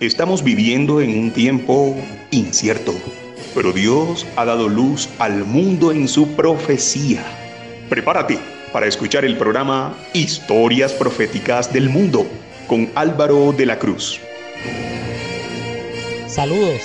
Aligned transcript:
Estamos 0.00 0.44
viviendo 0.44 1.00
en 1.00 1.18
un 1.18 1.30
tiempo 1.30 1.96
incierto, 2.30 2.92
pero 3.54 3.72
Dios 3.72 4.26
ha 4.36 4.44
dado 4.44 4.68
luz 4.68 5.08
al 5.18 5.46
mundo 5.46 5.90
en 5.90 6.06
su 6.06 6.28
profecía. 6.36 7.24
Prepárate 7.88 8.38
para 8.74 8.86
escuchar 8.86 9.24
el 9.24 9.38
programa 9.38 9.96
Historias 10.12 10.92
Proféticas 10.92 11.72
del 11.72 11.88
Mundo 11.88 12.26
con 12.68 12.90
Álvaro 12.94 13.52
de 13.52 13.64
la 13.64 13.78
Cruz. 13.78 14.20
Saludos. 16.28 16.82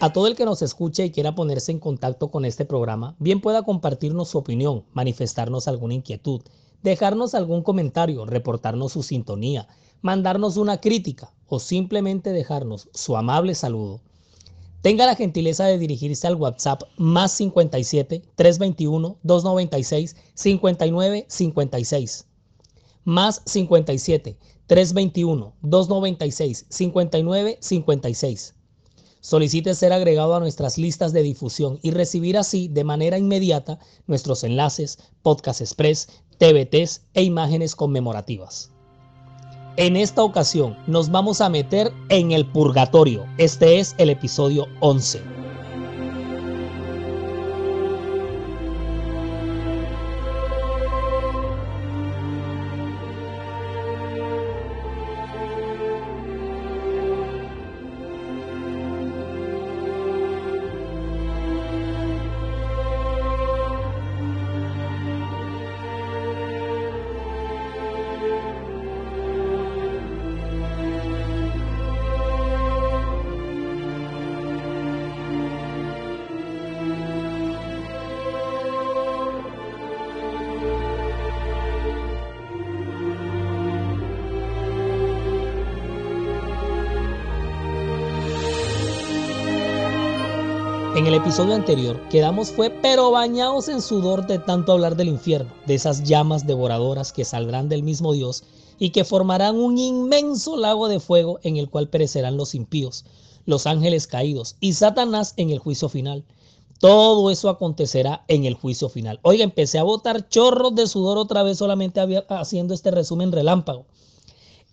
A 0.00 0.12
todo 0.12 0.26
el 0.26 0.34
que 0.34 0.44
nos 0.44 0.60
escuche 0.60 1.04
y 1.04 1.10
quiera 1.12 1.36
ponerse 1.36 1.70
en 1.70 1.78
contacto 1.78 2.32
con 2.32 2.44
este 2.44 2.64
programa, 2.64 3.14
bien 3.20 3.40
pueda 3.40 3.62
compartirnos 3.62 4.30
su 4.30 4.38
opinión, 4.38 4.82
manifestarnos 4.94 5.68
alguna 5.68 5.94
inquietud, 5.94 6.40
dejarnos 6.82 7.36
algún 7.36 7.62
comentario, 7.62 8.26
reportarnos 8.26 8.90
su 8.90 9.04
sintonía, 9.04 9.68
mandarnos 10.02 10.56
una 10.56 10.80
crítica 10.80 11.32
o 11.46 11.58
simplemente 11.58 12.32
dejarnos 12.32 12.88
su 12.92 13.16
amable 13.16 13.54
saludo, 13.54 14.00
tenga 14.82 15.06
la 15.06 15.16
gentileza 15.16 15.64
de 15.64 15.78
dirigirse 15.78 16.26
al 16.26 16.36
WhatsApp 16.36 16.82
más 16.96 17.32
57 17.32 18.22
321 18.36 19.18
296 19.22 20.16
59 20.34 21.26
56. 21.28 22.26
Más 23.04 23.42
57 23.44 24.38
321 24.66 25.54
296 25.62 26.66
59 26.68 27.58
56. 27.60 28.54
Solicite 29.20 29.74
ser 29.74 29.92
agregado 29.92 30.36
a 30.36 30.40
nuestras 30.40 30.78
listas 30.78 31.12
de 31.12 31.22
difusión 31.22 31.80
y 31.82 31.90
recibir 31.90 32.38
así 32.38 32.68
de 32.68 32.84
manera 32.84 33.18
inmediata 33.18 33.80
nuestros 34.06 34.44
enlaces, 34.44 34.98
podcast 35.22 35.60
express, 35.60 36.08
TVTs 36.38 37.02
e 37.14 37.24
imágenes 37.24 37.74
conmemorativas. 37.74 38.70
En 39.78 39.94
esta 39.94 40.24
ocasión 40.24 40.76
nos 40.88 41.08
vamos 41.08 41.40
a 41.40 41.48
meter 41.48 41.92
en 42.08 42.32
el 42.32 42.44
purgatorio. 42.44 43.24
Este 43.38 43.78
es 43.78 43.94
el 43.98 44.10
episodio 44.10 44.66
11. 44.80 45.22
En 90.98 91.06
el 91.06 91.14
episodio 91.14 91.54
anterior 91.54 92.00
quedamos 92.08 92.50
fue 92.50 92.70
pero 92.70 93.12
bañados 93.12 93.68
en 93.68 93.80
sudor 93.82 94.26
de 94.26 94.40
tanto 94.40 94.72
hablar 94.72 94.96
del 94.96 95.06
infierno, 95.06 95.52
de 95.64 95.76
esas 95.76 96.02
llamas 96.02 96.44
devoradoras 96.44 97.12
que 97.12 97.24
saldrán 97.24 97.68
del 97.68 97.84
mismo 97.84 98.14
Dios 98.14 98.42
y 98.80 98.90
que 98.90 99.04
formarán 99.04 99.54
un 99.54 99.78
inmenso 99.78 100.56
lago 100.56 100.88
de 100.88 100.98
fuego 100.98 101.38
en 101.44 101.56
el 101.56 101.70
cual 101.70 101.88
perecerán 101.88 102.36
los 102.36 102.52
impíos, 102.52 103.04
los 103.46 103.68
ángeles 103.68 104.08
caídos 104.08 104.56
y 104.58 104.72
Satanás 104.72 105.34
en 105.36 105.50
el 105.50 105.60
juicio 105.60 105.88
final. 105.88 106.24
Todo 106.80 107.30
eso 107.30 107.48
acontecerá 107.48 108.24
en 108.26 108.44
el 108.44 108.54
juicio 108.54 108.88
final. 108.88 109.20
Oiga, 109.22 109.44
empecé 109.44 109.78
a 109.78 109.84
botar 109.84 110.28
chorros 110.28 110.74
de 110.74 110.88
sudor 110.88 111.16
otra 111.16 111.44
vez 111.44 111.58
solamente 111.58 112.00
haciendo 112.28 112.74
este 112.74 112.90
resumen 112.90 113.30
relámpago. 113.30 113.86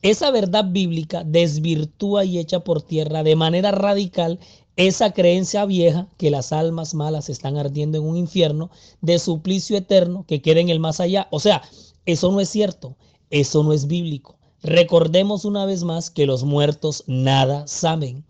Esa 0.01 0.31
verdad 0.31 0.65
bíblica 0.67 1.23
desvirtúa 1.23 2.25
y 2.25 2.39
echa 2.39 2.61
por 2.61 2.81
tierra 2.81 3.21
de 3.21 3.35
manera 3.35 3.71
radical 3.71 4.39
esa 4.77 5.11
creencia 5.11 5.65
vieja 5.65 6.07
que 6.17 6.29
las 6.29 6.51
almas 6.51 6.93
malas 6.93 7.29
están 7.29 7.57
ardiendo 7.57 7.97
en 7.97 8.03
un 8.03 8.17
infierno 8.17 8.69
de 9.01 9.19
suplicio 9.19 9.77
eterno 9.77 10.25
que 10.27 10.41
queda 10.41 10.59
en 10.59 10.69
el 10.69 10.79
más 10.79 10.99
allá. 10.99 11.27
O 11.31 11.39
sea, 11.39 11.61
eso 12.05 12.31
no 12.31 12.39
es 12.39 12.49
cierto, 12.49 12.95
eso 13.29 13.63
no 13.63 13.73
es 13.73 13.87
bíblico. 13.87 14.37
Recordemos 14.61 15.45
una 15.45 15.65
vez 15.65 15.83
más 15.83 16.09
que 16.09 16.25
los 16.25 16.43
muertos 16.43 17.03
nada 17.07 17.67
saben. 17.67 18.25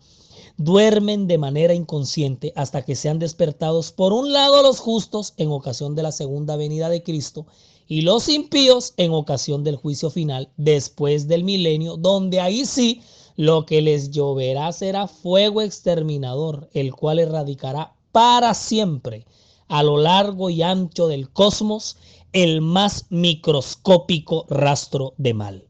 Duermen 0.58 1.26
de 1.26 1.38
manera 1.38 1.74
inconsciente 1.74 2.52
hasta 2.56 2.82
que 2.82 2.94
sean 2.94 3.18
despertados 3.18 3.92
por 3.92 4.12
un 4.12 4.32
lado 4.32 4.62
los 4.62 4.78
justos 4.78 5.34
en 5.36 5.50
ocasión 5.50 5.94
de 5.94 6.02
la 6.02 6.12
segunda 6.12 6.56
venida 6.56 6.88
de 6.88 7.02
Cristo 7.02 7.46
y 7.88 8.02
los 8.02 8.28
impíos 8.28 8.94
en 8.96 9.12
ocasión 9.12 9.64
del 9.64 9.76
juicio 9.76 10.10
final 10.10 10.48
después 10.56 11.28
del 11.28 11.44
milenio, 11.44 11.96
donde 11.96 12.40
ahí 12.40 12.64
sí 12.64 13.02
lo 13.36 13.66
que 13.66 13.82
les 13.82 14.10
lloverá 14.10 14.72
será 14.72 15.06
fuego 15.06 15.62
exterminador, 15.62 16.68
el 16.72 16.94
cual 16.94 17.18
erradicará 17.18 17.92
para 18.12 18.54
siempre 18.54 19.26
a 19.68 19.82
lo 19.82 19.98
largo 19.98 20.48
y 20.50 20.62
ancho 20.62 21.08
del 21.08 21.30
cosmos 21.30 21.96
el 22.32 22.60
más 22.60 23.06
microscópico 23.10 24.46
rastro 24.48 25.14
de 25.16 25.34
mal. 25.34 25.64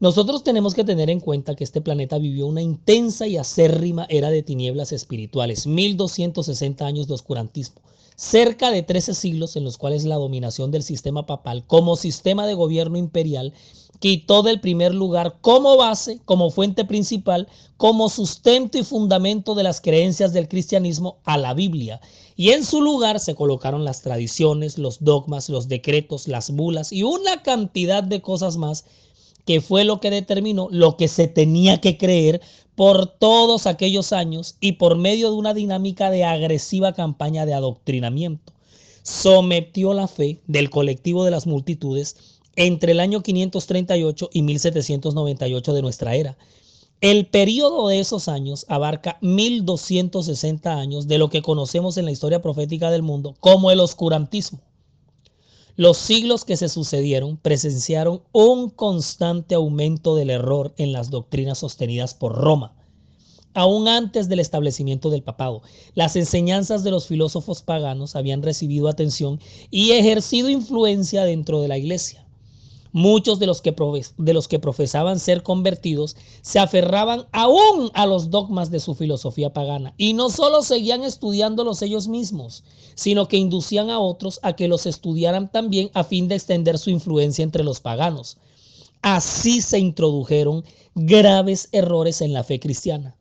Nosotros 0.00 0.44
tenemos 0.44 0.74
que 0.74 0.84
tener 0.84 1.10
en 1.10 1.18
cuenta 1.18 1.56
que 1.56 1.64
este 1.64 1.80
planeta 1.80 2.18
vivió 2.18 2.46
una 2.46 2.62
intensa 2.62 3.26
y 3.26 3.36
acérrima 3.36 4.06
era 4.08 4.30
de 4.30 4.44
tinieblas 4.44 4.92
espirituales, 4.92 5.66
1260 5.66 6.86
años 6.86 7.08
de 7.08 7.14
oscurantismo, 7.14 7.80
cerca 8.14 8.70
de 8.70 8.84
13 8.84 9.14
siglos 9.14 9.56
en 9.56 9.64
los 9.64 9.76
cuales 9.76 10.04
la 10.04 10.14
dominación 10.14 10.70
del 10.70 10.84
sistema 10.84 11.26
papal 11.26 11.64
como 11.66 11.96
sistema 11.96 12.46
de 12.46 12.54
gobierno 12.54 12.96
imperial 12.96 13.54
quitó 13.98 14.42
del 14.42 14.60
primer 14.60 14.94
lugar 14.94 15.36
como 15.40 15.76
base, 15.76 16.20
como 16.24 16.50
fuente 16.50 16.84
principal, 16.84 17.48
como 17.76 18.08
sustento 18.08 18.78
y 18.78 18.84
fundamento 18.84 19.54
de 19.54 19.62
las 19.62 19.80
creencias 19.80 20.32
del 20.32 20.48
cristianismo 20.48 21.18
a 21.24 21.36
la 21.38 21.54
Biblia. 21.54 22.00
Y 22.36 22.50
en 22.50 22.64
su 22.64 22.80
lugar 22.80 23.18
se 23.20 23.34
colocaron 23.34 23.84
las 23.84 24.02
tradiciones, 24.02 24.78
los 24.78 25.02
dogmas, 25.02 25.48
los 25.48 25.68
decretos, 25.68 26.28
las 26.28 26.50
bulas 26.50 26.92
y 26.92 27.02
una 27.02 27.42
cantidad 27.42 28.02
de 28.02 28.20
cosas 28.22 28.56
más 28.56 28.84
que 29.44 29.60
fue 29.60 29.84
lo 29.84 29.98
que 29.98 30.10
determinó 30.10 30.68
lo 30.70 30.96
que 30.96 31.08
se 31.08 31.26
tenía 31.26 31.80
que 31.80 31.96
creer 31.96 32.42
por 32.74 33.06
todos 33.06 33.66
aquellos 33.66 34.12
años 34.12 34.56
y 34.60 34.72
por 34.72 34.96
medio 34.96 35.30
de 35.30 35.36
una 35.36 35.54
dinámica 35.54 36.10
de 36.10 36.24
agresiva 36.24 36.92
campaña 36.92 37.46
de 37.46 37.54
adoctrinamiento. 37.54 38.52
Sometió 39.02 39.94
la 39.94 40.06
fe 40.06 40.38
del 40.46 40.68
colectivo 40.70 41.24
de 41.24 41.30
las 41.30 41.46
multitudes 41.46 42.37
entre 42.58 42.90
el 42.90 42.98
año 42.98 43.22
538 43.22 44.30
y 44.32 44.42
1798 44.42 45.72
de 45.74 45.82
nuestra 45.82 46.16
era. 46.16 46.36
El 47.00 47.26
periodo 47.26 47.86
de 47.86 48.00
esos 48.00 48.26
años 48.26 48.66
abarca 48.68 49.16
1260 49.20 50.76
años 50.76 51.06
de 51.06 51.18
lo 51.18 51.30
que 51.30 51.40
conocemos 51.40 51.96
en 51.96 52.04
la 52.04 52.10
historia 52.10 52.42
profética 52.42 52.90
del 52.90 53.04
mundo 53.04 53.36
como 53.38 53.70
el 53.70 53.78
oscurantismo. 53.78 54.58
Los 55.76 55.98
siglos 55.98 56.44
que 56.44 56.56
se 56.56 56.68
sucedieron 56.68 57.36
presenciaron 57.36 58.22
un 58.32 58.70
constante 58.70 59.54
aumento 59.54 60.16
del 60.16 60.30
error 60.30 60.74
en 60.78 60.90
las 60.90 61.10
doctrinas 61.10 61.58
sostenidas 61.58 62.14
por 62.14 62.34
Roma. 62.34 62.74
Aún 63.54 63.86
antes 63.86 64.28
del 64.28 64.40
establecimiento 64.40 65.10
del 65.10 65.22
papado, 65.22 65.62
las 65.94 66.16
enseñanzas 66.16 66.82
de 66.82 66.90
los 66.90 67.06
filósofos 67.06 67.62
paganos 67.62 68.16
habían 68.16 68.42
recibido 68.42 68.88
atención 68.88 69.38
y 69.70 69.92
ejercido 69.92 70.48
influencia 70.48 71.22
dentro 71.22 71.62
de 71.62 71.68
la 71.68 71.78
iglesia. 71.78 72.27
Muchos 72.92 73.38
de 73.38 73.46
los, 73.46 73.60
que 73.60 74.58
profesaban 74.58 75.18
ser 75.18 75.42
convertidos 75.42 76.16
se 76.40 76.58
aferraban 76.58 77.26
aún 77.32 77.90
a 77.92 78.06
los 78.06 78.30
dogmas 78.30 78.70
de 78.70 78.80
su 78.80 78.94
filosofía 78.94 79.52
pagana 79.52 79.92
y 79.98 80.14
no 80.14 80.30
solo 80.30 80.62
seguían 80.62 81.04
estudiándolos 81.04 81.82
ellos 81.82 82.08
mismos, 82.08 82.64
sino 82.94 83.28
que 83.28 83.36
inducían 83.36 83.90
a 83.90 83.98
otros 83.98 84.40
a 84.42 84.54
que 84.54 84.68
los 84.68 84.86
estudiaran 84.86 85.52
también 85.52 85.90
a 85.92 86.02
fin 86.02 86.28
de 86.28 86.36
extender 86.36 86.78
su 86.78 86.88
influencia 86.88 87.42
entre 87.42 87.62
los 87.62 87.80
paganos. 87.80 88.38
Así 89.02 89.60
se 89.60 89.78
introdujeron 89.78 90.64
graves 90.94 91.68
errores 91.72 92.22
en 92.22 92.32
la 92.32 92.42
fe 92.42 92.58
cristiana. 92.58 93.14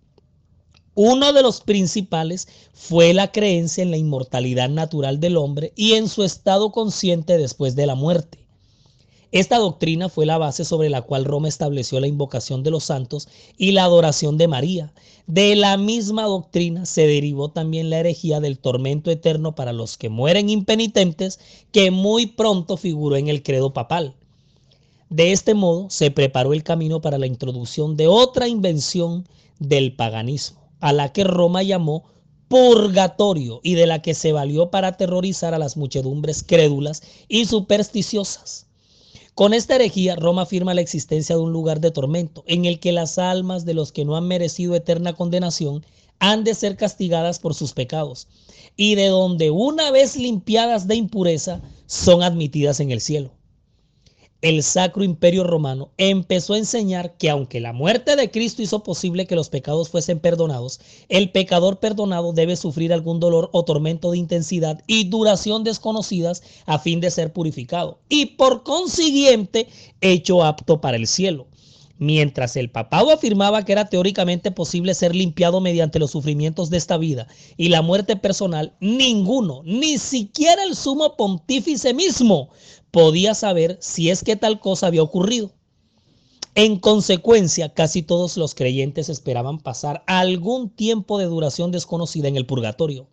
Uno 0.96 1.32
de 1.34 1.44
los 1.44 1.62
principales 1.62 2.48
fue 2.74 3.14
la 3.14 3.32
creencia 3.32 3.84
en 3.84 3.92
la 3.92 3.98
inmortalidad 3.98 4.70
natural 4.70 5.20
del 5.20 5.38
hombre 5.38 5.74
y 5.76 5.94
en 5.94 6.08
su 6.08 6.24
estado 6.24 6.72
consciente 6.72 7.38
después 7.38 7.76
de 7.76 7.86
la 7.86 7.94
muerte. 7.94 8.47
Esta 9.34 9.58
doctrina 9.58 10.08
fue 10.08 10.26
la 10.26 10.38
base 10.38 10.64
sobre 10.64 10.90
la 10.90 11.02
cual 11.02 11.26
Roma 11.26 11.50
estableció 11.50 12.00
la 12.00 12.08
invocación 12.08 12.64
de 12.64 12.72
los 12.72 12.86
santos 12.86 13.28
y 13.58 13.72
la 13.72 13.84
adoración 13.84 14.38
de 14.38 14.48
María. 14.48 14.94
De 15.26 15.56
la 15.58 15.76
misma 15.76 16.24
doctrina 16.24 16.86
se 16.86 17.06
derivó 17.06 17.50
también 17.50 17.90
la 17.90 18.00
herejía 18.00 18.40
del 18.40 18.58
tormento 18.58 19.12
eterno 19.12 19.54
para 19.54 19.74
los 19.74 19.98
que 19.98 20.08
mueren 20.08 20.50
impenitentes, 20.50 21.40
que 21.74 21.92
muy 21.92 22.28
pronto 22.28 22.78
figuró 22.78 23.18
en 23.18 23.28
el 23.28 23.44
credo 23.44 23.74
papal. 23.74 24.16
De 25.10 25.34
este 25.34 25.54
modo 25.54 25.90
se 25.90 26.10
preparó 26.10 26.54
el 26.54 26.64
camino 26.64 27.02
para 27.02 27.18
la 27.18 27.28
introducción 27.28 27.98
de 27.98 28.08
otra 28.08 28.48
invención 28.48 29.28
del 29.60 29.94
paganismo, 29.94 30.70
a 30.80 30.94
la 30.94 31.12
que 31.12 31.26
Roma 31.26 31.64
llamó 31.64 32.06
purgatorio 32.48 33.60
y 33.62 33.76
de 33.76 33.88
la 33.88 34.02
que 34.02 34.14
se 34.14 34.32
valió 34.32 34.72
para 34.72 34.90
aterrorizar 34.90 35.54
a 35.54 35.60
las 35.60 35.76
muchedumbres 35.76 36.44
crédulas 36.44 37.04
y 37.28 37.46
supersticiosas. 37.46 38.67
Con 39.38 39.54
esta 39.54 39.76
herejía, 39.76 40.16
Roma 40.16 40.42
afirma 40.42 40.74
la 40.74 40.82
existencia 40.82 41.36
de 41.36 41.44
un 41.44 41.54
lugar 41.54 41.80
de 41.80 41.92
tormento 41.92 42.44
en 42.48 42.66
el 42.66 42.80
que 42.80 42.92
las 42.92 43.20
almas 43.20 43.66
de 43.66 43.76
los 43.76 43.92
que 43.92 44.04
no 44.04 44.16
han 44.16 44.28
merecido 44.28 44.74
eterna 44.74 45.14
condenación 45.14 45.86
han 46.18 46.44
de 46.44 46.56
ser 46.56 46.76
castigadas 46.76 47.38
por 47.38 47.54
sus 47.54 47.74
pecados 47.74 48.28
y 48.76 48.96
de 48.96 49.10
donde 49.10 49.52
una 49.52 49.92
vez 49.92 50.16
limpiadas 50.16 50.88
de 50.88 50.96
impureza 50.96 51.62
son 51.86 52.24
admitidas 52.24 52.80
en 52.80 52.90
el 52.90 53.00
cielo 53.00 53.30
el 54.42 54.62
Sacro 54.62 55.04
Imperio 55.04 55.44
Romano 55.44 55.90
empezó 55.98 56.54
a 56.54 56.60
enseñar 56.60 57.18
que 57.18 57.30
aunque 57.30 57.60
la 57.60 57.74
muerte 57.74 58.16
de 58.16 58.30
Cristo 58.30 58.62
hizo 58.62 58.84
posible 58.84 59.26
que 59.26 59.36
los 59.36 59.50
pecados 59.50 59.90
fuesen 59.90 60.20
perdonados, 60.20 60.80
el 61.10 61.32
pecador 61.32 61.80
perdonado 61.80 62.34
debe 62.34 62.56
sufrir 62.56 62.94
algún 62.94 63.20
dolor 63.20 63.50
o 63.52 63.66
tormento 63.66 64.12
de 64.12 64.20
intensidad 64.20 64.84
y 64.86 65.06
duración 65.06 65.64
desconocidas 65.64 66.44
a 66.68 66.78
fin 66.78 67.02
de 67.02 67.10
ser 67.10 67.34
purificado 67.34 67.98
y 68.10 68.28
por 68.28 68.62
consiguiente 68.62 69.68
hecho 70.02 70.44
apto 70.44 70.82
para 70.82 70.98
el 70.98 71.08
cielo. 71.08 71.48
Mientras 72.00 72.56
el 72.56 72.70
papado 72.70 73.12
afirmaba 73.12 73.66
que 73.66 73.72
era 73.72 73.90
teóricamente 73.90 74.52
posible 74.52 74.94
ser 74.94 75.16
limpiado 75.16 75.62
mediante 75.62 75.98
los 75.98 76.12
sufrimientos 76.12 76.70
de 76.70 76.78
esta 76.78 76.98
vida 76.98 77.28
y 77.58 77.70
la 77.70 77.82
muerte 77.82 78.16
personal, 78.16 78.76
ninguno, 78.80 79.62
ni 79.66 79.98
siquiera 79.98 80.64
el 80.64 80.76
sumo 80.76 81.16
pontífice 81.16 81.96
mismo, 81.96 82.50
podía 82.92 83.34
saber 83.34 83.78
si 83.82 84.12
es 84.12 84.24
que 84.24 84.36
tal 84.36 84.60
cosa 84.60 84.88
había 84.88 85.02
ocurrido. 85.02 85.52
En 86.54 86.80
consecuencia, 86.80 87.74
casi 87.74 88.02
todos 88.02 88.38
los 88.38 88.56
creyentes 88.56 89.10
esperaban 89.10 89.60
pasar 89.60 90.04
algún 90.08 90.70
tiempo 90.70 91.18
de 91.18 91.26
duración 91.26 91.72
desconocida 91.72 92.28
en 92.28 92.36
el 92.36 92.46
purgatorio. 92.46 93.08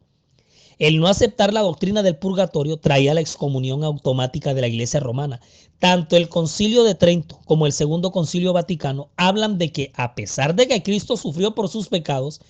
El 0.78 0.98
no 0.98 1.06
aceptar 1.06 1.52
la 1.52 1.60
doctrina 1.60 2.02
del 2.02 2.16
purgatorio 2.16 2.78
traía 2.78 3.14
la 3.14 3.20
excomunión 3.20 3.84
automática 3.84 4.54
de 4.54 4.60
la 4.60 4.66
Iglesia 4.66 5.00
romana. 5.00 5.40
Tanto 5.78 6.16
el 6.16 6.28
concilio 6.28 6.82
de 6.84 6.94
Trento 6.94 7.40
como 7.44 7.66
el 7.66 7.72
segundo 7.72 8.10
concilio 8.10 8.52
vaticano 8.52 9.10
hablan 9.16 9.58
de 9.58 9.70
que 9.70 9.92
a 9.94 10.14
pesar 10.14 10.54
de 10.54 10.66
que 10.66 10.82
Cristo 10.82 11.16
sufrió 11.16 11.54
por 11.54 11.68
sus 11.68 11.88
pecados, 11.88 12.40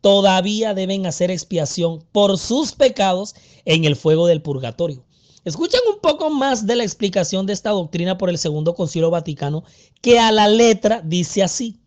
todavía 0.00 0.74
deben 0.74 1.06
hacer 1.06 1.30
expiación 1.30 2.04
por 2.12 2.38
sus 2.38 2.72
pecados 2.72 3.34
en 3.64 3.84
el 3.84 3.96
fuego 3.96 4.26
del 4.26 4.42
purgatorio. 4.42 5.04
Escuchen 5.44 5.80
un 5.90 6.00
poco 6.00 6.28
más 6.28 6.66
de 6.66 6.76
la 6.76 6.84
explicación 6.84 7.46
de 7.46 7.54
esta 7.54 7.70
doctrina 7.70 8.18
por 8.18 8.28
el 8.28 8.36
Segundo 8.36 8.74
Concilio 8.74 9.10
Vaticano, 9.10 9.64
que 10.02 10.18
a 10.18 10.32
la 10.32 10.48
letra 10.48 11.00
dice 11.02 11.42
así. 11.42 11.79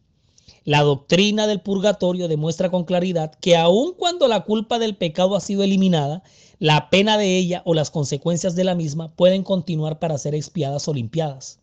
La 0.65 0.81
doctrina 0.81 1.47
del 1.47 1.61
purgatorio 1.61 2.27
demuestra 2.27 2.69
con 2.71 2.85
claridad 2.85 3.33
que 3.41 3.57
aun 3.57 3.93
cuando 3.93 4.27
la 4.27 4.45
culpa 4.45 4.79
del 4.79 4.95
pecado 4.95 5.35
ha 5.35 5.41
sido 5.41 5.63
eliminada, 5.63 6.23
la 6.59 6.89
pena 6.89 7.17
de 7.17 7.37
ella 7.37 7.61
o 7.65 7.73
las 7.73 7.91
consecuencias 7.91 8.55
de 8.55 8.63
la 8.63 8.75
misma 8.75 9.13
pueden 9.15 9.43
continuar 9.43 9.99
para 9.99 10.17
ser 10.17 10.35
expiadas 10.35 10.87
o 10.87 10.93
limpiadas 10.93 11.59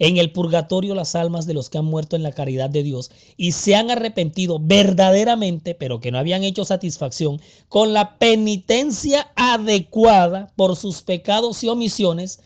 en 0.00 0.16
el 0.16 0.32
purgatorio 0.32 0.94
las 0.94 1.14
almas 1.14 1.46
de 1.46 1.54
los 1.54 1.68
que 1.68 1.78
han 1.78 1.84
muerto 1.84 2.16
en 2.16 2.22
la 2.22 2.32
caridad 2.32 2.70
de 2.70 2.82
Dios 2.82 3.10
y 3.36 3.52
se 3.52 3.76
han 3.76 3.90
arrepentido 3.90 4.58
verdaderamente, 4.58 5.74
pero 5.74 6.00
que 6.00 6.10
no 6.10 6.18
habían 6.18 6.42
hecho 6.42 6.64
satisfacción 6.64 7.40
con 7.68 7.92
la 7.92 8.18
penitencia 8.18 9.30
adecuada 9.36 10.50
por 10.56 10.74
sus 10.74 11.02
pecados 11.02 11.62
y 11.62 11.68
omisiones, 11.68 12.40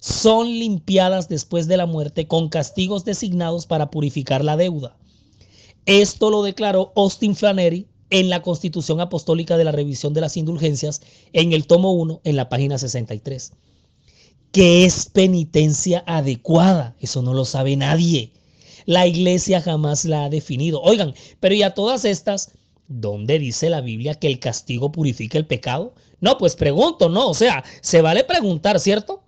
son 0.00 0.48
limpiadas 0.48 1.28
después 1.28 1.66
de 1.66 1.78
la 1.78 1.86
muerte 1.86 2.28
con 2.28 2.50
castigos 2.50 3.04
designados 3.04 3.66
para 3.66 3.90
purificar 3.90 4.44
la 4.44 4.56
deuda. 4.56 4.97
Esto 5.86 6.30
lo 6.30 6.42
declaró 6.42 6.92
Austin 6.96 7.34
Flannery 7.34 7.86
en 8.10 8.28
la 8.28 8.42
Constitución 8.42 9.00
Apostólica 9.00 9.56
de 9.56 9.64
la 9.64 9.72
Revisión 9.72 10.14
de 10.14 10.20
las 10.20 10.36
Indulgencias 10.36 11.02
en 11.32 11.52
el 11.52 11.66
tomo 11.66 11.92
1 11.92 12.20
en 12.24 12.36
la 12.36 12.48
página 12.48 12.78
63. 12.78 13.52
¿Qué 14.52 14.84
es 14.84 15.06
penitencia 15.06 16.04
adecuada? 16.06 16.96
Eso 17.00 17.22
no 17.22 17.34
lo 17.34 17.44
sabe 17.44 17.76
nadie. 17.76 18.32
La 18.86 19.06
iglesia 19.06 19.60
jamás 19.60 20.06
la 20.06 20.24
ha 20.24 20.30
definido. 20.30 20.80
Oigan, 20.80 21.14
pero 21.40 21.54
y 21.54 21.62
a 21.62 21.74
todas 21.74 22.06
estas, 22.06 22.52
¿dónde 22.86 23.38
dice 23.38 23.68
la 23.68 23.82
Biblia 23.82 24.14
que 24.14 24.28
el 24.28 24.38
castigo 24.38 24.90
purifica 24.90 25.36
el 25.36 25.46
pecado? 25.46 25.94
No, 26.20 26.38
pues 26.38 26.56
pregunto, 26.56 27.10
¿no? 27.10 27.28
O 27.28 27.34
sea, 27.34 27.62
se 27.82 28.00
vale 28.00 28.24
preguntar, 28.24 28.80
¿cierto? 28.80 29.27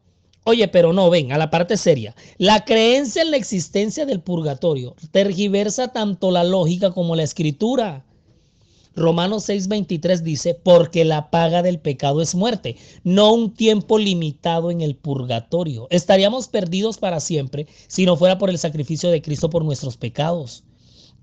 Oye, 0.50 0.67
pero 0.67 0.93
no, 0.93 1.11
ven, 1.11 1.31
a 1.31 1.38
la 1.38 1.49
parte 1.49 1.76
seria. 1.76 2.12
La 2.37 2.64
creencia 2.64 3.23
en 3.23 3.31
la 3.31 3.37
existencia 3.37 4.05
del 4.05 4.20
purgatorio 4.20 4.97
tergiversa 5.12 5.93
tanto 5.93 6.32
la 6.32 6.43
lógica 6.43 6.91
como 6.91 7.14
la 7.14 7.23
escritura. 7.23 8.05
Romanos 8.97 9.49
6:23 9.49 10.23
dice, 10.23 10.55
porque 10.55 11.05
la 11.05 11.31
paga 11.31 11.62
del 11.62 11.79
pecado 11.79 12.20
es 12.20 12.35
muerte, 12.35 12.75
no 13.05 13.32
un 13.32 13.55
tiempo 13.55 13.97
limitado 13.97 14.73
en 14.73 14.81
el 14.81 14.97
purgatorio. 14.97 15.87
Estaríamos 15.88 16.49
perdidos 16.49 16.99
para 16.99 17.20
siempre 17.20 17.69
si 17.87 18.05
no 18.05 18.17
fuera 18.17 18.37
por 18.37 18.50
el 18.50 18.58
sacrificio 18.58 19.08
de 19.08 19.23
Cristo 19.23 19.50
por 19.50 19.64
nuestros 19.64 19.97
pecados. 19.97 20.64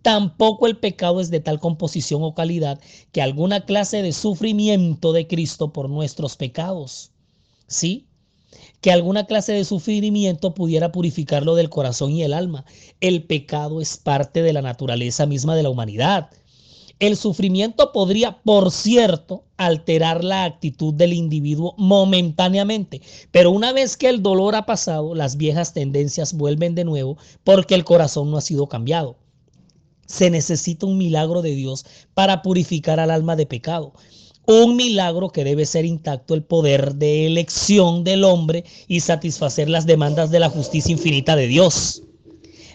Tampoco 0.03 0.67
el 0.67 0.77
pecado 0.77 1.19
es 1.19 1.29
de 1.31 1.41
tal 1.41 1.59
composición 1.59 2.23
o 2.23 2.33
calidad 2.33 2.79
que 3.11 3.21
alguna 3.21 3.65
clase 3.65 4.01
de 4.01 4.13
sufrimiento 4.13 5.11
de 5.11 5.27
Cristo 5.27 5.73
por 5.73 5.89
nuestros 5.89 6.37
pecados. 6.37 7.11
¿Sí? 7.67 8.06
Que 8.81 8.91
alguna 8.91 9.25
clase 9.25 9.53
de 9.53 9.65
sufrimiento 9.65 10.53
pudiera 10.53 10.91
purificarlo 10.91 11.55
del 11.55 11.69
corazón 11.69 12.11
y 12.11 12.23
el 12.23 12.33
alma. 12.33 12.65
El 13.01 13.23
pecado 13.23 13.81
es 13.81 13.97
parte 13.97 14.43
de 14.43 14.53
la 14.53 14.61
naturaleza 14.61 15.25
misma 15.25 15.55
de 15.55 15.63
la 15.63 15.69
humanidad. 15.69 16.29
El 16.99 17.15
sufrimiento 17.15 17.91
podría, 17.91 18.41
por 18.41 18.71
cierto, 18.71 19.43
alterar 19.57 20.23
la 20.23 20.45
actitud 20.45 20.95
del 20.95 21.13
individuo 21.13 21.75
momentáneamente, 21.77 23.01
pero 23.31 23.51
una 23.51 23.71
vez 23.71 23.95
que 23.97 24.09
el 24.09 24.23
dolor 24.23 24.55
ha 24.55 24.65
pasado, 24.65 25.13
las 25.13 25.37
viejas 25.37 25.73
tendencias 25.73 26.33
vuelven 26.33 26.73
de 26.73 26.85
nuevo 26.85 27.17
porque 27.43 27.75
el 27.75 27.83
corazón 27.83 28.31
no 28.31 28.37
ha 28.37 28.41
sido 28.41 28.67
cambiado. 28.67 29.15
Se 30.07 30.31
necesita 30.31 30.87
un 30.87 30.97
milagro 30.97 31.43
de 31.43 31.51
Dios 31.51 31.85
para 32.15 32.41
purificar 32.41 32.99
al 32.99 33.11
alma 33.11 33.35
de 33.35 33.45
pecado. 33.45 33.93
Un 34.49 34.77
milagro 34.77 35.31
que 35.31 35.43
debe 35.43 35.65
ser 35.65 35.83
intacto 35.83 36.33
el 36.33 36.41
poder 36.41 36.95
de 36.95 37.25
elección 37.25 38.05
del 38.05 38.23
hombre 38.23 38.63
y 38.87 39.01
satisfacer 39.01 39.69
las 39.69 39.85
demandas 39.85 40.31
de 40.31 40.39
la 40.39 40.49
justicia 40.49 40.93
infinita 40.93 41.35
de 41.35 41.47
Dios. 41.47 42.01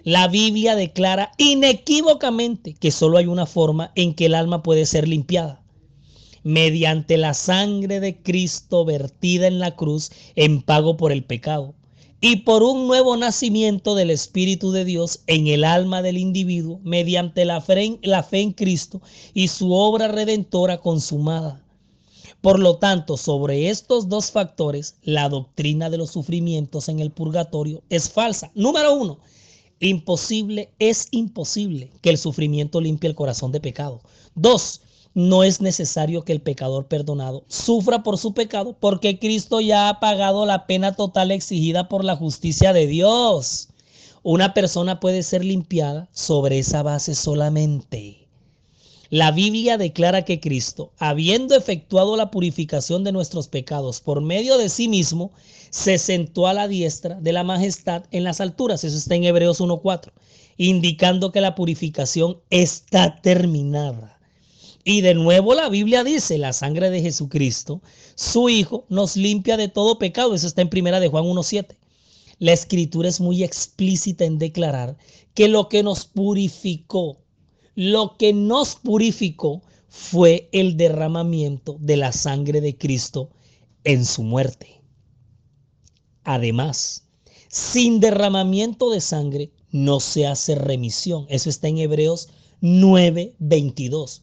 La 0.04 0.28
Biblia 0.28 0.76
declara 0.76 1.32
inequívocamente 1.38 2.75
que 2.75 2.90
solo 2.90 3.16
hay 3.16 3.25
una 3.25 3.46
forma 3.46 3.90
en 3.94 4.12
que 4.12 4.26
el 4.26 4.35
alma 4.35 4.62
puede 4.62 4.85
ser 4.85 5.08
limpiada. 5.08 5.62
Mediante 6.42 7.16
la 7.16 7.32
sangre 7.32 8.00
de 8.00 8.18
Cristo 8.18 8.85
vertida 8.85 9.46
en 9.46 9.58
la 9.58 9.75
cruz 9.75 10.11
en 10.37 10.61
pago 10.61 10.99
por 10.99 11.11
el 11.11 11.25
pecado 11.25 11.75
y 12.20 12.37
por 12.37 12.62
un 12.62 12.87
nuevo 12.87 13.16
nacimiento 13.16 13.94
del 13.94 14.11
Espíritu 14.11 14.73
de 14.73 14.85
Dios 14.85 15.23
en 15.26 15.46
el 15.46 15.64
alma 15.64 16.02
del 16.02 16.18
individuo 16.18 16.80
mediante 16.85 17.46
la 17.46 17.62
fe, 17.62 17.82
en, 17.82 17.99
la 18.02 18.23
fe 18.23 18.40
en 18.40 18.52
Cristo 18.52 19.00
y 19.32 19.49
su 19.49 19.73
obra 19.73 20.06
redentora 20.08 20.78
consumada. 20.78 21.62
Por 22.42 22.58
lo 22.58 22.76
tanto, 22.76 23.16
sobre 23.16 23.70
estos 23.70 24.11
dos 24.11 24.30
factores, 24.30 24.96
la 25.02 25.30
doctrina 25.30 25.88
de 25.88 25.96
los 25.96 26.11
sufrimientos 26.11 26.90
en 26.90 27.00
el 27.00 27.11
purgatorio 27.11 27.82
es 27.88 28.11
falsa. 28.11 28.50
Número 28.54 28.92
uno, 28.92 29.18
Imposible, 29.82 30.70
es 30.78 31.08
imposible 31.11 31.90
que 32.02 32.11
el 32.11 32.16
sufrimiento 32.16 32.80
limpie 32.80 33.08
el 33.08 33.16
corazón 33.16 33.50
de 33.50 33.58
pecado. 33.58 34.00
Dos, 34.37 34.80
no 35.12 35.42
es 35.42 35.61
necesario 35.61 36.25
que 36.25 36.30
el 36.32 36.40
pecador 36.40 36.87
perdonado 36.87 37.42
sufra 37.49 38.04
por 38.04 38.16
su 38.16 38.32
pecado 38.32 38.76
porque 38.78 39.18
Cristo 39.18 39.61
ya 39.61 39.88
ha 39.88 39.99
pagado 39.99 40.46
la 40.46 40.68
pena 40.68 40.94
total 40.94 41.32
exigida 41.32 41.88
por 41.88 42.04
la 42.04 42.14
justicia 42.14 42.72
de 42.72 42.87
Dios. 42.87 43.70
Una 44.22 44.54
persona 44.54 45.00
puede 45.00 45.25
ser 45.25 45.44
limpiada 45.44 46.08
sobre 46.12 46.61
esa 46.61 46.84
base 46.84 47.16
solamente. 47.16 48.21
La 49.12 49.31
Biblia 49.31 49.76
declara 49.76 50.25
que 50.25 50.40
Cristo, 50.40 50.90
habiendo 50.97 51.54
efectuado 51.54 52.16
la 52.16 52.31
purificación 52.31 53.04
de 53.04 53.12
nuestros 53.12 53.47
pecados 53.47 54.00
por 54.00 54.23
medio 54.23 54.57
de 54.57 54.71
sí 54.71 54.88
mismo, 54.88 55.33
se 55.69 55.99
sentó 55.99 56.47
a 56.47 56.54
la 56.54 56.66
diestra 56.66 57.21
de 57.21 57.35
la 57.35 57.45
majestad 57.45 58.04
en 58.11 58.25
las 58.25 58.40
alturas. 58.40 58.85
Eso 58.85 58.97
está 58.97 59.14
en 59.14 59.25
Hebreos 59.25 59.61
1.4, 59.61 60.12
indicando 60.57 61.31
que 61.31 61.42
la 61.42 61.54
purificación 61.54 62.38
está 62.49 63.21
terminada. 63.21 64.19
Y 64.83 65.02
de 65.02 65.12
nuevo 65.12 65.52
la 65.52 65.69
Biblia 65.69 66.04
dice, 66.04 66.38
la 66.38 66.54
sangre 66.54 66.88
de 66.88 67.02
Jesucristo, 67.02 67.83
su 68.14 68.49
Hijo, 68.49 68.87
nos 68.88 69.19
limpia 69.19 69.59
de 69.59 69.69
todo 69.69 69.99
pecado. 69.99 70.35
Eso 70.35 70.47
está 70.47 70.62
en 70.62 70.71
primera 70.71 71.00
de 71.00 71.09
Juan 71.09 71.25
1.7. 71.25 71.76
La 72.38 72.54
escritura 72.54 73.11
es 73.11 73.21
muy 73.21 73.45
explícita 73.45 74.25
en 74.25 74.38
declarar 74.38 74.97
que 75.35 75.49
lo 75.49 75.69
que 75.69 75.83
nos 75.83 76.07
purificó 76.07 77.19
lo 77.74 78.16
que 78.16 78.32
nos 78.32 78.76
purificó 78.76 79.62
fue 79.88 80.48
el 80.52 80.76
derramamiento 80.76 81.76
de 81.80 81.96
la 81.96 82.12
sangre 82.12 82.60
de 82.60 82.76
Cristo 82.76 83.30
en 83.84 84.04
su 84.04 84.22
muerte. 84.22 84.80
Además, 86.24 87.04
Sin 87.48 88.00
derramamiento 88.00 88.90
de 88.90 89.02
sangre 89.02 89.50
no 89.70 90.00
se 90.00 90.26
hace 90.26 90.54
remisión. 90.54 91.26
Eso 91.28 91.50
está 91.50 91.68
en 91.68 91.78
Hebreos 91.78 92.30
9:22. 92.62 94.22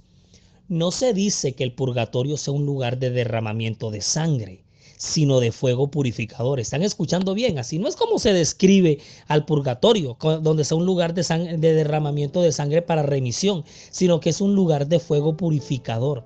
No 0.67 0.89
se 0.89 1.13
dice 1.13 1.53
que 1.53 1.63
el 1.63 1.73
purgatorio 1.73 2.37
sea 2.37 2.53
un 2.53 2.65
lugar 2.65 2.97
de 2.97 3.11
derramamiento 3.11 3.91
de 3.91 4.01
sangre, 4.01 4.63
sino 4.99 5.39
de 5.39 5.53
fuego 5.53 5.89
purificador. 5.89 6.59
¿Están 6.59 6.83
escuchando 6.83 7.33
bien? 7.33 7.57
Así 7.57 7.79
no 7.79 7.87
es 7.87 7.95
como 7.95 8.19
se 8.19 8.33
describe 8.33 8.99
al 9.27 9.45
purgatorio, 9.45 10.17
donde 10.19 10.65
sea 10.65 10.77
un 10.77 10.85
lugar 10.85 11.13
de, 11.13 11.23
de 11.57 11.73
derramamiento 11.73 12.41
de 12.41 12.51
sangre 12.51 12.81
para 12.81 13.01
remisión, 13.01 13.63
sino 13.89 14.19
que 14.19 14.29
es 14.29 14.41
un 14.41 14.55
lugar 14.55 14.87
de 14.87 14.99
fuego 14.99 15.37
purificador. 15.37 16.25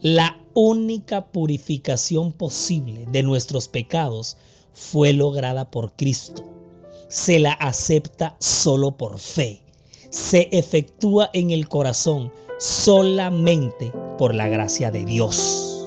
La 0.00 0.40
única 0.54 1.26
purificación 1.26 2.32
posible 2.32 3.04
de 3.12 3.22
nuestros 3.22 3.68
pecados 3.68 4.38
fue 4.72 5.12
lograda 5.12 5.70
por 5.70 5.92
Cristo. 5.92 6.42
Se 7.08 7.38
la 7.38 7.52
acepta 7.52 8.36
solo 8.40 8.96
por 8.96 9.18
fe. 9.18 9.60
Se 10.08 10.48
efectúa 10.50 11.28
en 11.34 11.50
el 11.50 11.68
corazón 11.68 12.32
solamente 12.58 13.92
por 14.16 14.34
la 14.34 14.48
gracia 14.48 14.90
de 14.90 15.04
Dios. 15.04 15.77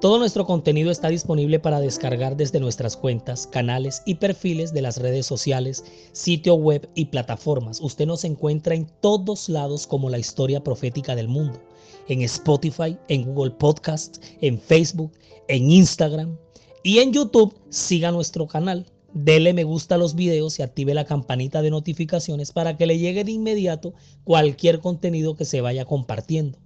Todo 0.00 0.18
nuestro 0.18 0.46
contenido 0.46 0.90
está 0.90 1.10
disponible 1.10 1.60
para 1.60 1.78
descargar 1.78 2.34
desde 2.34 2.58
nuestras 2.58 2.96
cuentas, 2.96 3.46
canales 3.46 4.00
y 4.06 4.14
perfiles 4.14 4.72
de 4.72 4.80
las 4.80 4.96
redes 4.96 5.26
sociales, 5.26 5.84
sitio 6.12 6.54
web 6.54 6.88
y 6.94 7.04
plataformas. 7.04 7.82
Usted 7.82 8.06
nos 8.06 8.24
encuentra 8.24 8.74
en 8.74 8.90
todos 9.02 9.50
lados 9.50 9.86
como 9.86 10.08
la 10.08 10.18
historia 10.18 10.64
profética 10.64 11.14
del 11.14 11.28
mundo. 11.28 11.60
En 12.08 12.22
Spotify, 12.22 12.96
en 13.08 13.24
Google 13.24 13.50
Podcast, 13.50 14.24
en 14.40 14.58
Facebook, 14.58 15.12
en 15.48 15.70
Instagram 15.70 16.34
y 16.82 17.00
en 17.00 17.12
YouTube. 17.12 17.54
Siga 17.68 18.10
nuestro 18.10 18.46
canal. 18.46 18.86
Dele 19.12 19.52
me 19.52 19.64
gusta 19.64 19.96
a 19.96 19.98
los 19.98 20.14
videos 20.14 20.58
y 20.58 20.62
active 20.62 20.94
la 20.94 21.04
campanita 21.04 21.60
de 21.60 21.68
notificaciones 21.68 22.52
para 22.52 22.78
que 22.78 22.86
le 22.86 22.96
llegue 22.96 23.22
de 23.22 23.32
inmediato 23.32 23.92
cualquier 24.24 24.80
contenido 24.80 25.36
que 25.36 25.44
se 25.44 25.60
vaya 25.60 25.84
compartiendo. 25.84 26.58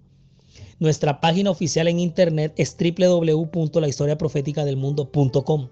Nuestra 0.81 1.21
página 1.21 1.51
oficial 1.51 1.89
en 1.89 2.01
internet 2.01 2.55
es 2.57 2.75
www.lahistoriaprofeticadelmundo.com 2.77 5.69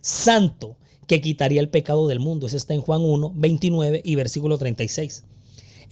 santo, 0.00 0.76
que 1.06 1.20
quitaría 1.20 1.60
el 1.60 1.68
pecado 1.68 2.08
del 2.08 2.20
mundo. 2.20 2.46
Eso 2.46 2.56
está 2.56 2.74
en 2.74 2.80
Juan 2.80 3.02
1, 3.02 3.32
29 3.34 4.02
y 4.04 4.14
versículo 4.14 4.58
36. 4.58 5.24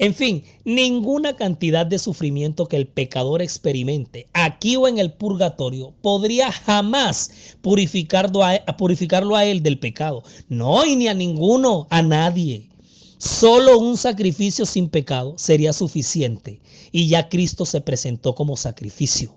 En 0.01 0.15
fin, 0.15 0.45
ninguna 0.65 1.37
cantidad 1.37 1.85
de 1.85 1.99
sufrimiento 1.99 2.67
que 2.67 2.77
el 2.77 2.87
pecador 2.87 3.43
experimente 3.43 4.29
aquí 4.33 4.75
o 4.77 4.89
en 4.89 4.99
el 4.99 5.13
purgatorio 5.13 5.93
podría 6.01 6.51
jamás 6.51 7.31
purificarlo 7.61 8.43
a, 8.43 8.65
purificarlo 8.79 9.37
a 9.37 9.45
él 9.45 9.63
del 9.63 9.79
pecado. 9.79 10.23
No, 10.49 10.87
y 10.87 10.97
ni 10.97 11.09
a 11.09 11.13
ninguno, 11.13 11.87
a 11.91 12.01
nadie. 12.01 12.71
Solo 13.19 13.79
un 13.79 13.99
sacrificio 13.99 14.65
sin 14.65 14.89
pecado 14.89 15.35
sería 15.37 15.75
suficiente 15.75 16.63
y 16.93 17.09
ya 17.09 17.29
Cristo 17.29 17.67
se 17.67 17.83
presentó 17.83 18.35
como 18.35 18.57
sacrificio. 18.57 19.35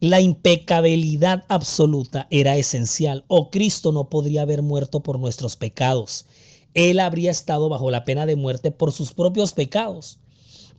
La 0.00 0.20
impecabilidad 0.20 1.44
absoluta 1.48 2.26
era 2.30 2.56
esencial 2.56 3.24
o 3.28 3.50
Cristo 3.50 3.92
no 3.92 4.08
podría 4.08 4.42
haber 4.42 4.62
muerto 4.62 5.00
por 5.00 5.18
nuestros 5.18 5.56
pecados. 5.56 6.26
Él 6.74 7.00
habría 7.00 7.30
estado 7.30 7.68
bajo 7.68 7.90
la 7.90 8.04
pena 8.04 8.26
de 8.26 8.36
muerte 8.36 8.70
por 8.70 8.92
sus 8.92 9.12
propios 9.12 9.52
pecados. 9.52 10.18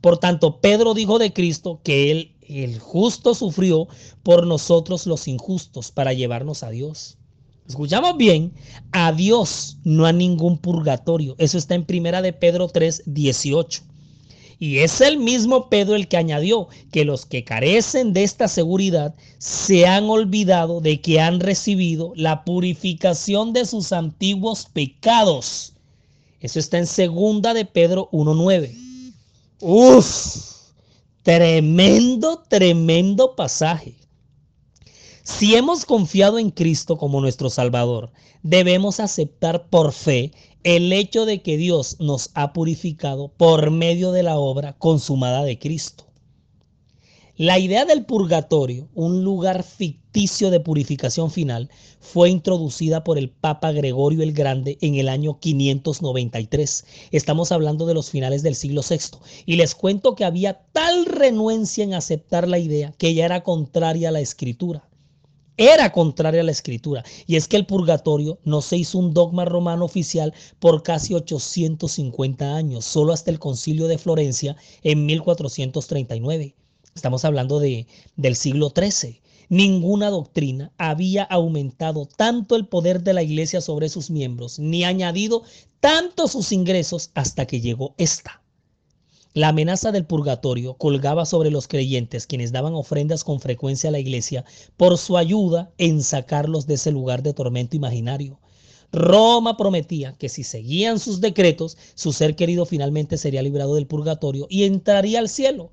Por 0.00 0.18
tanto, 0.18 0.60
Pedro 0.60 0.94
dijo 0.94 1.18
de 1.18 1.32
Cristo 1.32 1.80
que 1.82 2.10
él, 2.10 2.32
el 2.42 2.78
justo, 2.78 3.34
sufrió 3.34 3.88
por 4.22 4.46
nosotros 4.46 5.06
los 5.06 5.26
injustos 5.26 5.90
para 5.90 6.12
llevarnos 6.12 6.62
a 6.62 6.70
Dios. 6.70 7.16
Escuchamos 7.66 8.16
bien, 8.16 8.52
a 8.92 9.12
Dios, 9.12 9.78
no 9.82 10.06
a 10.06 10.12
ningún 10.12 10.58
purgatorio. 10.58 11.34
Eso 11.38 11.58
está 11.58 11.74
en 11.74 11.84
Primera 11.84 12.22
de 12.22 12.32
Pedro 12.32 12.68
3, 12.68 13.02
18. 13.06 13.82
Y 14.58 14.78
es 14.78 15.00
el 15.00 15.18
mismo 15.18 15.68
Pedro 15.68 15.96
el 15.96 16.08
que 16.08 16.16
añadió 16.16 16.68
que 16.90 17.04
los 17.04 17.26
que 17.26 17.44
carecen 17.44 18.12
de 18.12 18.24
esta 18.24 18.48
seguridad 18.48 19.14
se 19.38 19.86
han 19.86 20.04
olvidado 20.04 20.80
de 20.80 21.00
que 21.00 21.20
han 21.20 21.40
recibido 21.40 22.12
la 22.16 22.44
purificación 22.44 23.52
de 23.52 23.66
sus 23.66 23.92
antiguos 23.92 24.66
pecados. 24.72 25.74
Eso 26.40 26.58
está 26.58 26.78
en 26.78 26.86
segunda 26.86 27.52
de 27.52 27.66
Pedro 27.66 28.08
1.9. 28.12 28.74
Uf, 29.60 30.72
tremendo, 31.22 32.42
tremendo 32.48 33.34
pasaje. 33.36 33.94
Si 35.22 35.56
hemos 35.56 35.84
confiado 35.84 36.38
en 36.38 36.50
Cristo 36.50 36.96
como 36.96 37.20
nuestro 37.20 37.50
Salvador, 37.50 38.12
debemos 38.42 39.00
aceptar 39.00 39.68
por 39.68 39.92
fe 39.92 40.32
el 40.66 40.92
hecho 40.92 41.26
de 41.26 41.42
que 41.42 41.56
Dios 41.56 41.94
nos 42.00 42.30
ha 42.34 42.52
purificado 42.52 43.28
por 43.28 43.70
medio 43.70 44.10
de 44.10 44.24
la 44.24 44.36
obra 44.36 44.72
consumada 44.72 45.44
de 45.44 45.60
Cristo. 45.60 46.06
La 47.36 47.60
idea 47.60 47.84
del 47.84 48.04
purgatorio, 48.04 48.88
un 48.92 49.22
lugar 49.22 49.62
ficticio 49.62 50.50
de 50.50 50.58
purificación 50.58 51.30
final, 51.30 51.70
fue 52.00 52.30
introducida 52.30 53.04
por 53.04 53.16
el 53.16 53.30
Papa 53.30 53.70
Gregorio 53.70 54.24
el 54.24 54.32
Grande 54.32 54.76
en 54.80 54.96
el 54.96 55.08
año 55.08 55.38
593. 55.38 56.84
Estamos 57.12 57.52
hablando 57.52 57.86
de 57.86 57.94
los 57.94 58.10
finales 58.10 58.42
del 58.42 58.56
siglo 58.56 58.80
VI. 58.82 59.18
Y 59.44 59.54
les 59.54 59.76
cuento 59.76 60.16
que 60.16 60.24
había 60.24 60.64
tal 60.72 61.06
renuencia 61.06 61.84
en 61.84 61.94
aceptar 61.94 62.48
la 62.48 62.58
idea 62.58 62.92
que 62.98 63.14
ya 63.14 63.24
era 63.24 63.44
contraria 63.44 64.08
a 64.08 64.12
la 64.12 64.20
escritura. 64.20 64.85
Era 65.56 65.92
contraria 65.92 66.42
a 66.42 66.44
la 66.44 66.50
escritura. 66.50 67.04
Y 67.26 67.36
es 67.36 67.48
que 67.48 67.56
el 67.56 67.66
purgatorio 67.66 68.38
no 68.44 68.60
se 68.62 68.76
hizo 68.76 68.98
un 68.98 69.14
dogma 69.14 69.44
romano 69.44 69.84
oficial 69.84 70.34
por 70.58 70.82
casi 70.82 71.14
850 71.14 72.54
años, 72.54 72.84
solo 72.84 73.12
hasta 73.12 73.30
el 73.30 73.38
concilio 73.38 73.88
de 73.88 73.98
Florencia 73.98 74.56
en 74.82 75.06
1439. 75.06 76.54
Estamos 76.94 77.24
hablando 77.24 77.58
de, 77.58 77.86
del 78.16 78.36
siglo 78.36 78.72
XIII. 78.74 79.20
Ninguna 79.48 80.10
doctrina 80.10 80.72
había 80.76 81.22
aumentado 81.22 82.06
tanto 82.06 82.56
el 82.56 82.66
poder 82.66 83.02
de 83.02 83.14
la 83.14 83.22
iglesia 83.22 83.60
sobre 83.60 83.88
sus 83.88 84.10
miembros, 84.10 84.58
ni 84.58 84.82
añadido 84.84 85.44
tanto 85.80 86.26
sus 86.26 86.50
ingresos 86.52 87.10
hasta 87.14 87.46
que 87.46 87.60
llegó 87.60 87.94
esta. 87.96 88.42
La 89.36 89.48
amenaza 89.48 89.92
del 89.92 90.06
purgatorio 90.06 90.78
colgaba 90.78 91.26
sobre 91.26 91.50
los 91.50 91.68
creyentes 91.68 92.26
quienes 92.26 92.52
daban 92.52 92.72
ofrendas 92.72 93.22
con 93.22 93.38
frecuencia 93.38 93.90
a 93.90 93.92
la 93.92 93.98
iglesia 93.98 94.46
por 94.78 94.96
su 94.96 95.18
ayuda 95.18 95.70
en 95.76 96.02
sacarlos 96.02 96.66
de 96.66 96.72
ese 96.72 96.90
lugar 96.90 97.22
de 97.22 97.34
tormento 97.34 97.76
imaginario. 97.76 98.40
Roma 98.92 99.58
prometía 99.58 100.16
que 100.16 100.30
si 100.30 100.42
seguían 100.42 100.98
sus 100.98 101.20
decretos, 101.20 101.76
su 101.94 102.14
ser 102.14 102.34
querido 102.34 102.64
finalmente 102.64 103.18
sería 103.18 103.42
librado 103.42 103.74
del 103.74 103.86
purgatorio 103.86 104.46
y 104.48 104.64
entraría 104.64 105.18
al 105.18 105.28
cielo. 105.28 105.70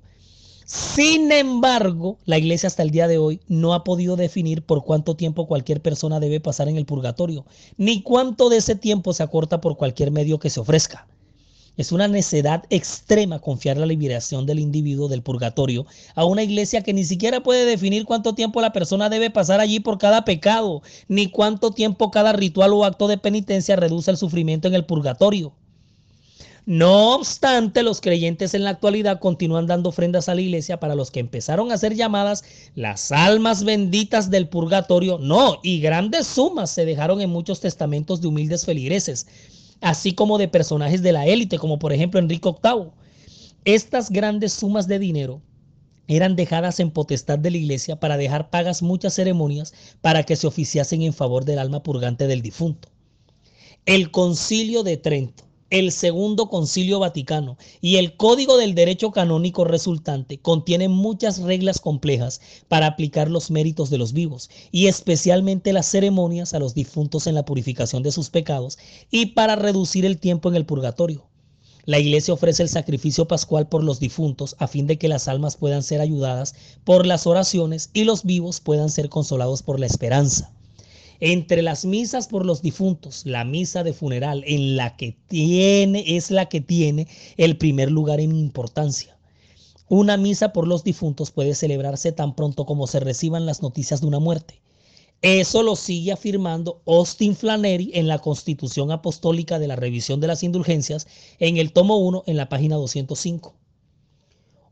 Sin 0.66 1.32
embargo, 1.32 2.18
la 2.26 2.36
iglesia 2.36 2.66
hasta 2.66 2.82
el 2.82 2.90
día 2.90 3.08
de 3.08 3.16
hoy 3.16 3.40
no 3.48 3.72
ha 3.72 3.82
podido 3.82 4.16
definir 4.16 4.60
por 4.60 4.84
cuánto 4.84 5.16
tiempo 5.16 5.46
cualquier 5.46 5.80
persona 5.80 6.20
debe 6.20 6.38
pasar 6.38 6.68
en 6.68 6.76
el 6.76 6.84
purgatorio, 6.84 7.46
ni 7.78 8.02
cuánto 8.02 8.50
de 8.50 8.58
ese 8.58 8.74
tiempo 8.74 9.14
se 9.14 9.22
acorta 9.22 9.62
por 9.62 9.78
cualquier 9.78 10.10
medio 10.10 10.38
que 10.38 10.50
se 10.50 10.60
ofrezca. 10.60 11.08
Es 11.76 11.90
una 11.90 12.06
necedad 12.06 12.64
extrema 12.70 13.40
confiar 13.40 13.76
la 13.76 13.86
liberación 13.86 14.46
del 14.46 14.60
individuo 14.60 15.08
del 15.08 15.22
purgatorio 15.22 15.86
a 16.14 16.24
una 16.24 16.44
iglesia 16.44 16.82
que 16.82 16.92
ni 16.92 17.04
siquiera 17.04 17.42
puede 17.42 17.64
definir 17.64 18.04
cuánto 18.04 18.36
tiempo 18.36 18.60
la 18.60 18.72
persona 18.72 19.08
debe 19.08 19.30
pasar 19.30 19.58
allí 19.58 19.80
por 19.80 19.98
cada 19.98 20.24
pecado, 20.24 20.82
ni 21.08 21.30
cuánto 21.30 21.72
tiempo 21.72 22.12
cada 22.12 22.32
ritual 22.32 22.72
o 22.74 22.84
acto 22.84 23.08
de 23.08 23.18
penitencia 23.18 23.74
reduce 23.74 24.10
el 24.12 24.16
sufrimiento 24.16 24.68
en 24.68 24.74
el 24.74 24.84
purgatorio. 24.84 25.52
No 26.66 27.16
obstante, 27.16 27.82
los 27.82 28.00
creyentes 28.00 28.54
en 28.54 28.64
la 28.64 28.70
actualidad 28.70 29.18
continúan 29.18 29.66
dando 29.66 29.90
ofrendas 29.90 30.30
a 30.30 30.34
la 30.34 30.40
iglesia 30.40 30.80
para 30.80 30.94
los 30.94 31.10
que 31.10 31.20
empezaron 31.20 31.70
a 31.70 31.76
ser 31.76 31.94
llamadas 31.94 32.42
las 32.74 33.12
almas 33.12 33.64
benditas 33.64 34.30
del 34.30 34.48
purgatorio. 34.48 35.18
No, 35.18 35.58
y 35.62 35.80
grandes 35.80 36.26
sumas 36.26 36.70
se 36.70 36.86
dejaron 36.86 37.20
en 37.20 37.28
muchos 37.28 37.60
testamentos 37.60 38.22
de 38.22 38.28
humildes 38.28 38.64
feligreses 38.64 39.26
así 39.84 40.14
como 40.14 40.38
de 40.38 40.48
personajes 40.48 41.02
de 41.02 41.12
la 41.12 41.26
élite, 41.26 41.58
como 41.58 41.78
por 41.78 41.92
ejemplo 41.92 42.18
Enrique 42.18 42.50
VIII. 42.62 42.90
Estas 43.66 44.10
grandes 44.10 44.54
sumas 44.54 44.88
de 44.88 44.98
dinero 44.98 45.42
eran 46.08 46.36
dejadas 46.36 46.80
en 46.80 46.90
potestad 46.90 47.38
de 47.38 47.50
la 47.50 47.58
iglesia 47.58 48.00
para 48.00 48.16
dejar 48.16 48.48
pagas 48.48 48.82
muchas 48.82 49.14
ceremonias 49.14 49.74
para 50.00 50.22
que 50.22 50.36
se 50.36 50.46
oficiasen 50.46 51.02
en 51.02 51.12
favor 51.12 51.44
del 51.44 51.58
alma 51.58 51.82
purgante 51.82 52.26
del 52.26 52.40
difunto. 52.40 52.88
El 53.84 54.10
concilio 54.10 54.82
de 54.82 54.96
Trento 54.96 55.44
el 55.74 55.90
segundo 55.90 56.50
concilio 56.50 57.00
vaticano 57.00 57.58
y 57.80 57.96
el 57.96 58.16
código 58.16 58.56
del 58.58 58.76
derecho 58.76 59.10
canónico 59.10 59.64
resultante 59.64 60.38
contienen 60.38 60.92
muchas 60.92 61.40
reglas 61.40 61.80
complejas 61.80 62.40
para 62.68 62.86
aplicar 62.86 63.28
los 63.28 63.50
méritos 63.50 63.90
de 63.90 63.98
los 63.98 64.12
vivos 64.12 64.50
y 64.70 64.86
especialmente 64.86 65.72
las 65.72 65.86
ceremonias 65.86 66.54
a 66.54 66.60
los 66.60 66.74
difuntos 66.74 67.26
en 67.26 67.34
la 67.34 67.44
purificación 67.44 68.04
de 68.04 68.12
sus 68.12 68.30
pecados 68.30 68.78
y 69.10 69.26
para 69.26 69.56
reducir 69.56 70.06
el 70.06 70.18
tiempo 70.18 70.48
en 70.48 70.54
el 70.54 70.64
purgatorio. 70.64 71.26
La 71.86 71.98
iglesia 71.98 72.34
ofrece 72.34 72.62
el 72.62 72.68
sacrificio 72.68 73.26
pascual 73.26 73.68
por 73.68 73.82
los 73.82 73.98
difuntos 73.98 74.54
a 74.60 74.68
fin 74.68 74.86
de 74.86 74.96
que 74.96 75.08
las 75.08 75.26
almas 75.26 75.56
puedan 75.56 75.82
ser 75.82 76.00
ayudadas 76.00 76.54
por 76.84 77.04
las 77.04 77.26
oraciones 77.26 77.90
y 77.92 78.04
los 78.04 78.22
vivos 78.22 78.60
puedan 78.60 78.90
ser 78.90 79.08
consolados 79.08 79.64
por 79.64 79.80
la 79.80 79.86
esperanza. 79.86 80.52
Entre 81.20 81.62
las 81.62 81.84
misas 81.84 82.26
por 82.26 82.44
los 82.44 82.60
difuntos, 82.60 83.24
la 83.24 83.44
misa 83.44 83.84
de 83.84 83.92
funeral 83.92 84.42
en 84.46 84.76
la 84.76 84.96
que 84.96 85.16
tiene 85.28 86.16
es 86.16 86.30
la 86.30 86.48
que 86.48 86.60
tiene 86.60 87.06
el 87.36 87.56
primer 87.56 87.90
lugar 87.90 88.20
en 88.20 88.34
importancia. 88.34 89.16
Una 89.88 90.16
misa 90.16 90.52
por 90.52 90.66
los 90.66 90.82
difuntos 90.82 91.30
puede 91.30 91.54
celebrarse 91.54 92.10
tan 92.10 92.34
pronto 92.34 92.66
como 92.66 92.86
se 92.86 93.00
reciban 93.00 93.46
las 93.46 93.62
noticias 93.62 94.00
de 94.00 94.06
una 94.06 94.18
muerte. 94.18 94.60
Eso 95.22 95.62
lo 95.62 95.76
sigue 95.76 96.12
afirmando 96.12 96.82
Austin 96.86 97.36
Flannery 97.36 97.92
en 97.94 98.08
la 98.08 98.18
Constitución 98.18 98.90
Apostólica 98.90 99.58
de 99.58 99.68
la 99.68 99.76
Revisión 99.76 100.20
de 100.20 100.26
las 100.26 100.42
Indulgencias 100.42 101.06
en 101.38 101.56
el 101.56 101.72
tomo 101.72 101.98
1 101.98 102.24
en 102.26 102.36
la 102.36 102.48
página 102.48 102.76
205. 102.76 103.54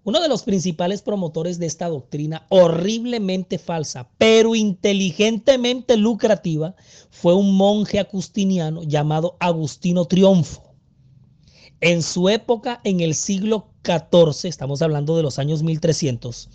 Uno 0.05 0.21
de 0.21 0.29
los 0.29 0.43
principales 0.43 1.01
promotores 1.01 1.61
de 1.61 1.67
esta 1.67 1.89
doctrina 1.89 2.47
horriblemente 2.49 3.59
falsa, 3.59 4.11
pero 4.19 4.57
inteligentemente 4.57 5.97
lucrativa, 5.97 6.75
fue 7.11 7.35
un 7.37 7.57
monje 7.57 8.01
agustiniano 8.01 8.83
llamado 8.83 9.37
Agustino 9.39 10.07
Triunfo. 10.07 10.75
En 11.81 12.03
su 12.03 12.29
época, 12.29 12.81
en 12.83 13.01
el 13.01 13.15
siglo 13.15 13.69
XIV, 13.85 14.49
estamos 14.49 14.83
hablando 14.83 15.17
de 15.17 15.23
los 15.23 15.39
años 15.39 15.63
1300, 15.63 16.49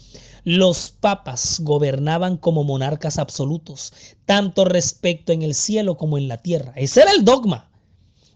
los 0.44 0.92
papas 0.92 1.62
gobernaban 1.62 2.36
como 2.36 2.66
monarcas 2.66 3.18
absolutos, 3.18 3.94
tanto 4.26 4.66
respecto 4.66 5.32
en 5.32 5.42
el 5.42 5.56
cielo 5.56 5.96
como 5.96 6.18
en 6.18 6.28
la 6.28 6.38
tierra. 6.38 6.74
Ese 6.76 7.02
era 7.02 7.12
el 7.12 7.24
dogma. 7.24 7.67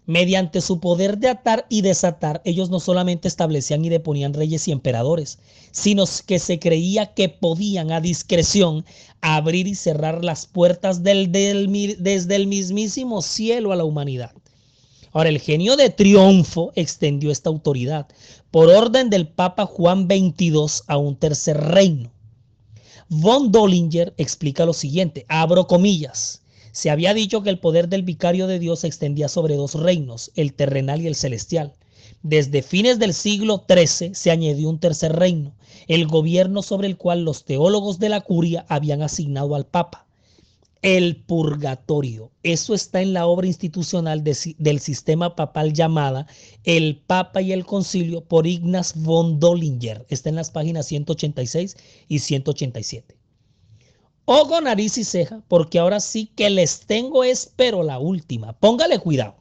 Mediante 0.06 0.60
su 0.60 0.80
poder 0.80 1.18
de 1.18 1.28
atar 1.28 1.64
y 1.68 1.82
desatar, 1.82 2.42
ellos 2.44 2.70
no 2.70 2.80
solamente 2.80 3.28
establecían 3.28 3.84
y 3.84 3.88
deponían 3.88 4.34
reyes 4.34 4.66
y 4.66 4.72
emperadores, 4.72 5.38
sino 5.70 6.04
que 6.26 6.40
se 6.40 6.58
creía 6.58 7.14
que 7.14 7.28
podían 7.28 7.92
a 7.92 8.00
discreción 8.00 8.84
abrir 9.20 9.68
y 9.68 9.76
cerrar 9.76 10.24
las 10.24 10.46
puertas 10.46 11.04
del, 11.04 11.30
desde 11.30 12.34
el 12.34 12.48
mismísimo 12.48 13.22
cielo 13.22 13.70
a 13.70 13.76
la 13.76 13.84
humanidad. 13.84 14.32
Ahora, 15.12 15.28
el 15.28 15.38
genio 15.38 15.76
de 15.76 15.90
triunfo 15.90 16.72
extendió 16.74 17.30
esta 17.30 17.50
autoridad 17.50 18.08
por 18.50 18.70
orden 18.70 19.08
del 19.08 19.28
Papa 19.28 19.66
Juan 19.66 20.08
XXII 20.08 20.82
a 20.88 20.96
un 20.96 21.16
tercer 21.16 21.58
reino. 21.58 22.10
Von 23.08 23.52
Dollinger 23.52 24.14
explica 24.16 24.64
lo 24.64 24.72
siguiente, 24.72 25.26
abro 25.28 25.66
comillas. 25.66 26.41
Se 26.72 26.88
había 26.88 27.12
dicho 27.12 27.42
que 27.42 27.50
el 27.50 27.58
poder 27.58 27.88
del 27.88 28.02
vicario 28.02 28.46
de 28.46 28.58
Dios 28.58 28.80
se 28.80 28.86
extendía 28.86 29.28
sobre 29.28 29.56
dos 29.56 29.74
reinos, 29.74 30.32
el 30.36 30.54
terrenal 30.54 31.02
y 31.02 31.06
el 31.06 31.14
celestial. 31.14 31.74
Desde 32.22 32.62
fines 32.62 32.98
del 32.98 33.12
siglo 33.12 33.66
XIII 33.68 34.14
se 34.14 34.30
añadió 34.30 34.70
un 34.70 34.78
tercer 34.80 35.12
reino, 35.12 35.54
el 35.86 36.06
gobierno 36.06 36.62
sobre 36.62 36.88
el 36.88 36.96
cual 36.96 37.24
los 37.24 37.44
teólogos 37.44 37.98
de 37.98 38.08
la 38.08 38.22
curia 38.22 38.64
habían 38.70 39.02
asignado 39.02 39.54
al 39.54 39.66
Papa. 39.66 40.06
El 40.80 41.16
purgatorio. 41.16 42.30
Eso 42.42 42.74
está 42.74 43.02
en 43.02 43.12
la 43.12 43.26
obra 43.26 43.46
institucional 43.46 44.24
del 44.24 44.80
sistema 44.80 45.36
papal 45.36 45.74
llamada 45.74 46.26
El 46.64 46.96
Papa 46.96 47.42
y 47.42 47.52
el 47.52 47.66
Concilio 47.66 48.24
por 48.24 48.46
Ignaz 48.46 48.94
von 48.96 49.38
Dollinger. 49.38 50.06
Está 50.08 50.30
en 50.30 50.36
las 50.36 50.50
páginas 50.50 50.86
186 50.86 51.76
y 52.08 52.18
187. 52.18 53.21
Ojo, 54.24 54.60
nariz 54.60 54.98
y 54.98 55.04
ceja, 55.04 55.42
porque 55.48 55.78
ahora 55.78 55.98
sí 55.98 56.30
que 56.36 56.48
les 56.48 56.86
tengo 56.86 57.24
espero 57.24 57.82
la 57.82 57.98
última. 57.98 58.52
Póngale 58.52 58.98
cuidado. 58.98 59.34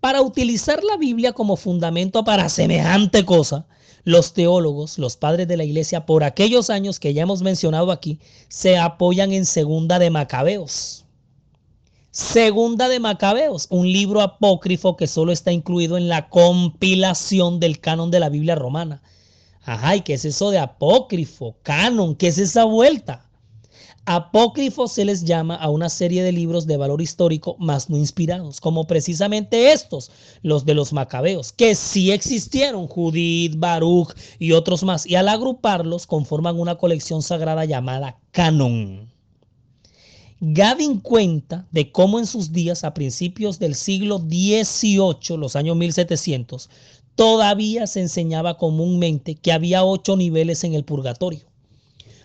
Para 0.00 0.20
utilizar 0.20 0.84
la 0.84 0.96
Biblia 0.98 1.32
como 1.32 1.56
fundamento 1.56 2.22
para 2.22 2.48
semejante 2.50 3.24
cosa, 3.24 3.66
los 4.04 4.34
teólogos, 4.34 4.98
los 4.98 5.16
padres 5.16 5.48
de 5.48 5.56
la 5.56 5.64
iglesia, 5.64 6.06
por 6.06 6.22
aquellos 6.22 6.70
años 6.70 7.00
que 7.00 7.14
ya 7.14 7.22
hemos 7.22 7.42
mencionado 7.42 7.90
aquí, 7.90 8.20
se 8.48 8.78
apoyan 8.78 9.32
en 9.32 9.46
Segunda 9.46 9.98
de 9.98 10.10
Macabeos. 10.10 11.06
Segunda 12.10 12.88
de 12.88 13.00
Macabeos, 13.00 13.66
un 13.70 13.90
libro 13.90 14.20
apócrifo 14.20 14.96
que 14.96 15.06
solo 15.06 15.32
está 15.32 15.50
incluido 15.50 15.96
en 15.96 16.08
la 16.08 16.28
compilación 16.28 17.58
del 17.58 17.80
canon 17.80 18.10
de 18.10 18.20
la 18.20 18.28
Biblia 18.28 18.54
romana. 18.54 19.02
Ajá, 19.64 19.96
¿y 19.96 20.02
qué 20.02 20.14
es 20.14 20.24
eso 20.24 20.50
de 20.50 20.58
apócrifo? 20.58 21.56
Canon, 21.62 22.14
¿qué 22.14 22.28
es 22.28 22.38
esa 22.38 22.64
vuelta? 22.64 23.25
Apócrifos 24.08 24.92
se 24.92 25.04
les 25.04 25.24
llama 25.24 25.56
a 25.56 25.68
una 25.68 25.88
serie 25.88 26.22
de 26.22 26.30
libros 26.30 26.68
de 26.68 26.76
valor 26.76 27.02
histórico 27.02 27.56
más 27.58 27.90
no 27.90 27.96
inspirados, 27.96 28.60
como 28.60 28.86
precisamente 28.86 29.72
estos, 29.72 30.12
los 30.42 30.64
de 30.64 30.74
los 30.74 30.92
macabeos, 30.92 31.52
que 31.52 31.74
sí 31.74 32.12
existieron, 32.12 32.86
Judith, 32.86 33.56
Baruch 33.58 34.14
y 34.38 34.52
otros 34.52 34.84
más, 34.84 35.06
y 35.06 35.16
al 35.16 35.26
agruparlos 35.26 36.06
conforman 36.06 36.56
una 36.56 36.76
colección 36.76 37.20
sagrada 37.20 37.64
llamada 37.64 38.16
Canon. 38.30 39.12
Gavin 40.38 41.00
cuenta 41.00 41.66
de 41.72 41.90
cómo 41.90 42.20
en 42.20 42.26
sus 42.26 42.52
días, 42.52 42.84
a 42.84 42.94
principios 42.94 43.58
del 43.58 43.74
siglo 43.74 44.18
XVIII, 44.18 45.36
los 45.36 45.56
años 45.56 45.76
1700, 45.76 46.70
todavía 47.16 47.88
se 47.88 48.02
enseñaba 48.02 48.56
comúnmente 48.56 49.34
que 49.34 49.50
había 49.50 49.84
ocho 49.84 50.16
niveles 50.16 50.62
en 50.62 50.74
el 50.74 50.84
purgatorio 50.84 51.40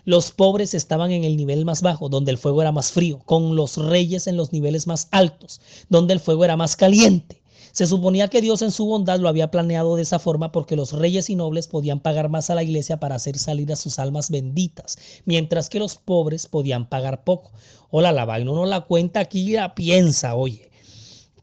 los 0.04 0.32
pobres 0.32 0.74
estaban 0.74 1.12
en 1.12 1.24
el 1.24 1.36
nivel 1.36 1.64
más 1.64 1.82
bajo, 1.82 2.08
donde 2.08 2.32
el 2.32 2.38
fuego 2.38 2.62
era 2.62 2.72
más 2.72 2.90
frío, 2.90 3.20
con 3.24 3.54
los 3.54 3.76
reyes 3.76 4.26
en 4.26 4.36
los 4.36 4.52
niveles 4.52 4.86
más 4.86 5.08
altos, 5.10 5.60
donde 5.88 6.14
el 6.14 6.20
fuego 6.20 6.44
era 6.44 6.56
más 6.56 6.76
caliente. 6.76 7.40
Se 7.70 7.86
suponía 7.86 8.28
que 8.28 8.42
Dios 8.42 8.60
en 8.62 8.70
su 8.72 8.84
bondad 8.84 9.20
lo 9.20 9.28
había 9.28 9.50
planeado 9.50 9.96
de 9.96 10.02
esa 10.02 10.18
forma 10.18 10.52
porque 10.52 10.76
los 10.76 10.92
reyes 10.92 11.30
y 11.30 11.36
nobles 11.36 11.68
podían 11.68 12.00
pagar 12.00 12.28
más 12.28 12.50
a 12.50 12.54
la 12.54 12.62
iglesia 12.62 12.98
para 12.98 13.14
hacer 13.14 13.38
salir 13.38 13.72
a 13.72 13.76
sus 13.76 13.98
almas 13.98 14.30
benditas, 14.30 14.98
mientras 15.24 15.70
que 15.70 15.78
los 15.78 15.96
pobres 15.96 16.48
podían 16.48 16.88
pagar 16.88 17.24
poco. 17.24 17.52
Hola, 17.90 18.12
la 18.12 18.24
vaina 18.24 18.50
no 18.50 18.66
la 18.66 18.82
cuenta 18.82 19.20
aquí, 19.20 19.52
la 19.52 19.74
piensa, 19.74 20.34
oye. 20.34 20.71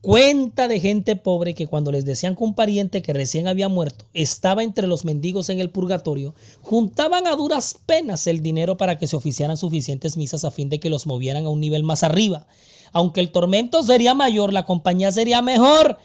Cuenta 0.02 0.70
de 0.70 0.80
gente 0.80 1.18
pobre 1.18 1.54
que 1.54 1.68
cuando 1.68 1.92
les 1.92 2.06
decían 2.06 2.38
que 2.38 2.46
un 2.46 2.54
pariente 2.54 3.02
que 3.02 3.12
recién 3.12 3.50
había 3.50 3.68
muerto 3.68 4.06
estaba 4.14 4.64
entre 4.64 4.88
los 4.88 5.04
mendigos 5.04 5.50
en 5.50 5.60
el 5.60 5.72
purgatorio, 5.72 6.34
juntaban 6.62 7.28
a 7.28 7.36
duras 7.36 7.78
penas 7.86 8.26
el 8.26 8.42
dinero 8.42 8.78
para 8.78 8.98
que 8.98 9.08
se 9.08 9.18
oficiaran 9.18 9.58
suficientes 9.58 10.16
misas 10.16 10.46
a 10.46 10.52
fin 10.52 10.70
de 10.70 10.80
que 10.80 10.90
los 10.90 11.06
movieran 11.06 11.46
a 11.46 11.50
un 11.50 11.60
nivel 11.60 11.84
más 11.84 12.04
arriba. 12.04 12.48
Aunque 12.94 13.20
el 13.20 13.32
tormento 13.32 13.84
sería 13.84 14.14
mayor, 14.14 14.54
la 14.54 14.66
compañía 14.66 15.12
sería 15.12 15.42
mejor. 15.42 15.98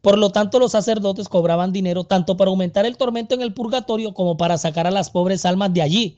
Por 0.00 0.16
lo 0.16 0.30
tanto, 0.30 0.58
los 0.58 0.72
sacerdotes 0.72 1.28
cobraban 1.28 1.70
dinero 1.70 2.04
tanto 2.04 2.38
para 2.38 2.48
aumentar 2.48 2.86
el 2.86 2.96
tormento 2.96 3.34
en 3.34 3.42
el 3.42 3.52
purgatorio 3.52 4.14
como 4.14 4.38
para 4.38 4.56
sacar 4.56 4.86
a 4.86 4.90
las 4.90 5.10
pobres 5.10 5.44
almas 5.44 5.74
de 5.74 5.82
allí. 5.82 6.16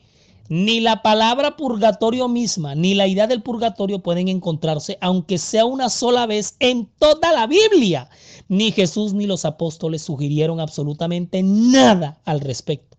Ni 0.49 0.81
la 0.81 1.03
palabra 1.03 1.57
purgatorio 1.57 2.29
misma, 2.29 2.75
ni 2.75 2.95
la 2.95 3.09
idea 3.09 3.27
del 3.27 3.43
purgatorio 3.43 3.99
pueden 3.99 4.29
encontrarse, 4.29 4.97
aunque 5.01 5.39
sea 5.39 5.65
una 5.65 5.89
sola 5.89 6.27
vez 6.27 6.55
en 6.61 6.89
toda 6.99 7.33
la 7.33 7.47
Biblia. 7.47 8.09
Ni 8.49 8.71
Jesús 8.71 9.13
ni 9.13 9.27
los 9.27 9.45
apóstoles 9.45 10.03
sugirieron 10.03 10.61
absolutamente 10.61 11.43
nada 11.43 12.21
al 12.25 12.41
respecto. 12.41 12.97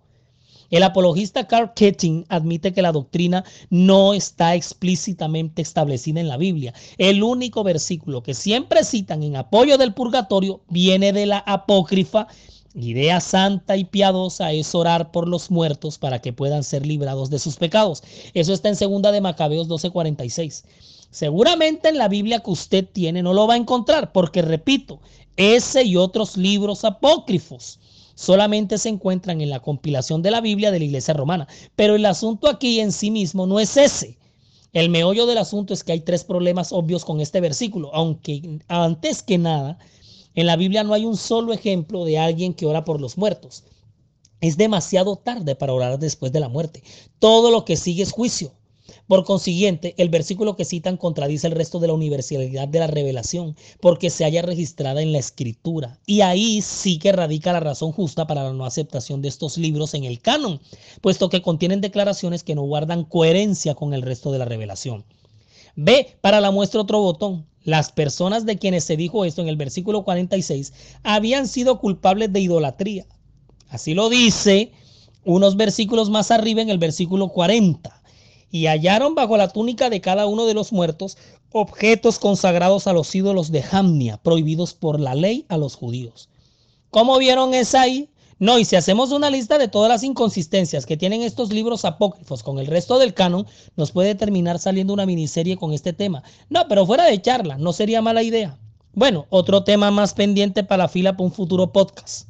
El 0.70 0.84
apologista 0.84 1.48
Carl 1.48 1.72
Ketting 1.74 2.26
admite 2.28 2.74
que 2.74 2.82
la 2.82 2.92
doctrina 2.92 3.46
no 3.70 4.14
está 4.14 4.54
explícitamente 4.54 5.62
establecida 5.62 6.20
en 6.20 6.28
la 6.28 6.36
Biblia. 6.36 6.74
El 6.98 7.24
único 7.24 7.64
versículo 7.64 8.22
que 8.22 8.34
siempre 8.34 8.84
citan 8.84 9.24
en 9.24 9.38
apoyo 9.38 9.78
del 9.78 9.94
purgatorio 9.94 10.60
viene 10.68 11.14
de 11.14 11.26
la 11.26 11.38
apócrifa 11.40 12.28
idea 12.78 13.20
santa 13.20 13.76
y 13.76 13.86
piadosa 13.86 14.52
es 14.52 14.76
orar 14.76 15.12
por 15.12 15.28
los 15.28 15.50
muertos 15.50 15.98
para 15.98 16.20
que 16.20 16.34
puedan 16.34 16.64
ser 16.64 16.86
librados 16.86 17.30
de 17.30 17.40
sus 17.40 17.56
pecados. 17.56 18.04
Eso 18.34 18.54
está 18.54 18.70
en 18.70 18.76
segunda 18.76 19.12
de 19.12 19.22
Macabeos 19.22 19.68
12:46. 19.68 20.64
Seguramente 21.10 21.90
en 21.90 21.98
la 21.98 22.08
Biblia 22.08 22.40
que 22.40 22.52
usted 22.52 22.86
tiene 22.86 23.24
no 23.24 23.34
lo 23.34 23.48
va 23.48 23.56
a 23.56 23.58
encontrar, 23.58 24.12
porque 24.12 24.42
repito, 24.42 25.00
ese 25.38 25.84
y 25.84 25.96
otros 25.96 26.38
libros 26.38 26.84
apócrifos 26.86 27.80
solamente 28.16 28.78
se 28.78 28.90
encuentran 28.90 29.42
en 29.42 29.50
la 29.50 29.60
compilación 29.60 30.22
de 30.22 30.32
la 30.32 30.42
Biblia 30.42 30.72
de 30.72 30.80
la 30.80 30.86
Iglesia 30.86 31.14
Romana. 31.14 31.48
Pero 31.76 31.96
el 31.96 32.06
asunto 32.06 32.50
aquí 32.50 32.80
en 32.80 32.92
sí 32.92 33.12
mismo 33.12 33.48
no 33.48 33.60
es 33.60 33.78
ese. 33.78 34.18
El 34.74 34.90
meollo 34.90 35.26
del 35.26 35.38
asunto 35.38 35.74
es 35.74 35.84
que 35.84 35.94
hay 35.94 36.02
tres 36.02 36.24
problemas 36.24 36.72
obvios 36.72 37.06
con 37.06 37.22
este 37.22 37.42
versículo, 37.42 37.90
aunque 37.94 38.60
antes 38.68 39.24
que 39.24 39.38
nada, 39.38 39.80
en 40.38 40.46
la 40.46 40.56
Biblia 40.56 40.84
no 40.84 40.94
hay 40.94 41.04
un 41.04 41.18
solo 41.18 41.52
ejemplo 41.52 42.06
de 42.06 42.20
alguien 42.20 42.54
que 42.54 42.68
ora 42.68 42.86
por 42.86 43.02
los 43.02 43.18
muertos. 43.18 43.64
Es 44.40 44.56
demasiado 44.56 45.16
tarde 45.16 45.56
para 45.56 45.74
orar 45.74 45.98
después 45.98 46.32
de 46.32 46.40
la 46.40 46.48
muerte. 46.48 46.84
Todo 47.18 47.50
lo 47.50 47.66
que 47.66 47.76
sigue 47.76 48.04
es 48.04 48.12
juicio. 48.12 48.52
Por 49.08 49.24
consiguiente, 49.24 49.96
el 49.98 50.10
versículo 50.10 50.56
que 50.56 50.64
citan 50.64 50.96
contradice 50.96 51.48
el 51.48 51.54
resto 51.54 51.80
de 51.80 51.88
la 51.88 51.96
universalidad 51.96 52.68
de 52.68 52.80
la 52.80 52.86
revelación, 52.86 53.56
porque 53.82 54.12
se 54.12 54.26
haya 54.26 54.44
registrada 54.44 55.02
en 55.02 55.12
la 55.12 55.18
escritura. 55.18 56.00
Y 56.06 56.22
ahí 56.22 56.62
sí 56.62 57.00
que 57.00 57.12
radica 57.12 57.52
la 57.52 57.60
razón 57.60 57.92
justa 57.92 58.28
para 58.28 58.44
la 58.44 58.54
no 58.54 58.64
aceptación 58.64 59.24
de 59.24 59.30
estos 59.30 59.58
libros 59.58 59.96
en 59.96 60.04
el 60.04 60.22
canon, 60.22 60.62
puesto 61.02 61.30
que 61.30 61.42
contienen 61.42 61.82
declaraciones 61.82 62.44
que 62.44 62.54
no 62.54 62.62
guardan 62.62 63.06
coherencia 63.06 63.74
con 63.74 63.96
el 63.96 64.04
resto 64.04 64.32
de 64.32 64.38
la 64.38 64.46
revelación. 64.46 65.04
Ve 65.76 66.16
para 66.22 66.42
la 66.42 66.52
muestra 66.52 66.82
otro 66.82 67.00
botón. 67.02 67.48
Las 67.68 67.92
personas 67.92 68.46
de 68.46 68.58
quienes 68.58 68.86
se 68.86 68.96
dijo 68.96 69.26
esto 69.26 69.42
en 69.42 69.50
el 69.50 69.58
versículo 69.58 70.06
46 70.06 70.72
habían 71.04 71.50
sido 71.50 71.82
culpables 71.82 72.32
de 72.32 72.40
idolatría. 72.40 73.06
Así 73.68 73.94
lo 73.94 74.08
dice 74.08 74.72
unos 75.26 75.58
versículos 75.58 76.10
más 76.10 76.32
arriba 76.32 76.62
en 76.62 76.70
el 76.70 76.78
versículo 76.78 77.28
40. 77.28 78.02
Y 78.52 78.68
hallaron 78.68 79.16
bajo 79.16 79.36
la 79.36 79.50
túnica 79.50 79.90
de 79.90 80.00
cada 80.00 80.28
uno 80.28 80.46
de 80.46 80.54
los 80.54 80.72
muertos 80.72 81.18
objetos 81.52 82.20
consagrados 82.20 82.88
a 82.88 82.94
los 82.94 83.14
ídolos 83.14 83.52
de 83.52 83.62
Jamnia, 83.62 84.16
prohibidos 84.16 84.74
por 84.74 84.98
la 84.98 85.14
ley 85.14 85.46
a 85.50 85.58
los 85.58 85.76
judíos. 85.76 86.30
¿Cómo 86.90 87.18
vieron 87.18 87.54
esa 87.54 87.82
ahí? 87.82 88.10
No, 88.40 88.60
y 88.60 88.66
si 88.66 88.76
hacemos 88.76 89.12
una 89.12 89.32
lista 89.32 89.58
de 89.58 89.68
todas 89.68 89.90
las 89.90 90.04
inconsistencias 90.04 90.86
que 90.86 90.96
tienen 90.96 91.24
estos 91.24 91.52
libros 91.52 91.86
apócrifos 91.86 92.44
con 92.44 92.60
el 92.60 92.68
resto 92.68 93.00
del 93.00 93.16
canon, 93.16 93.48
nos 93.76 93.92
puede 93.92 94.14
terminar 94.14 94.60
saliendo 94.60 94.94
una 94.94 95.08
miniserie 95.08 95.58
con 95.58 95.74
este 95.74 95.92
tema. 95.92 96.22
No, 96.48 96.68
pero 96.68 96.86
fuera 96.86 97.06
de 97.06 97.20
charla, 97.20 97.58
no 97.58 97.74
sería 97.74 98.04
mala 98.04 98.22
idea. 98.22 98.60
Bueno, 98.94 99.26
otro 99.32 99.64
tema 99.64 99.90
más 99.90 100.14
pendiente 100.14 100.64
para 100.64 100.84
la 100.84 100.88
fila 100.88 101.14
para 101.14 101.26
un 101.26 101.32
futuro 101.32 101.72
podcast. 101.72 102.28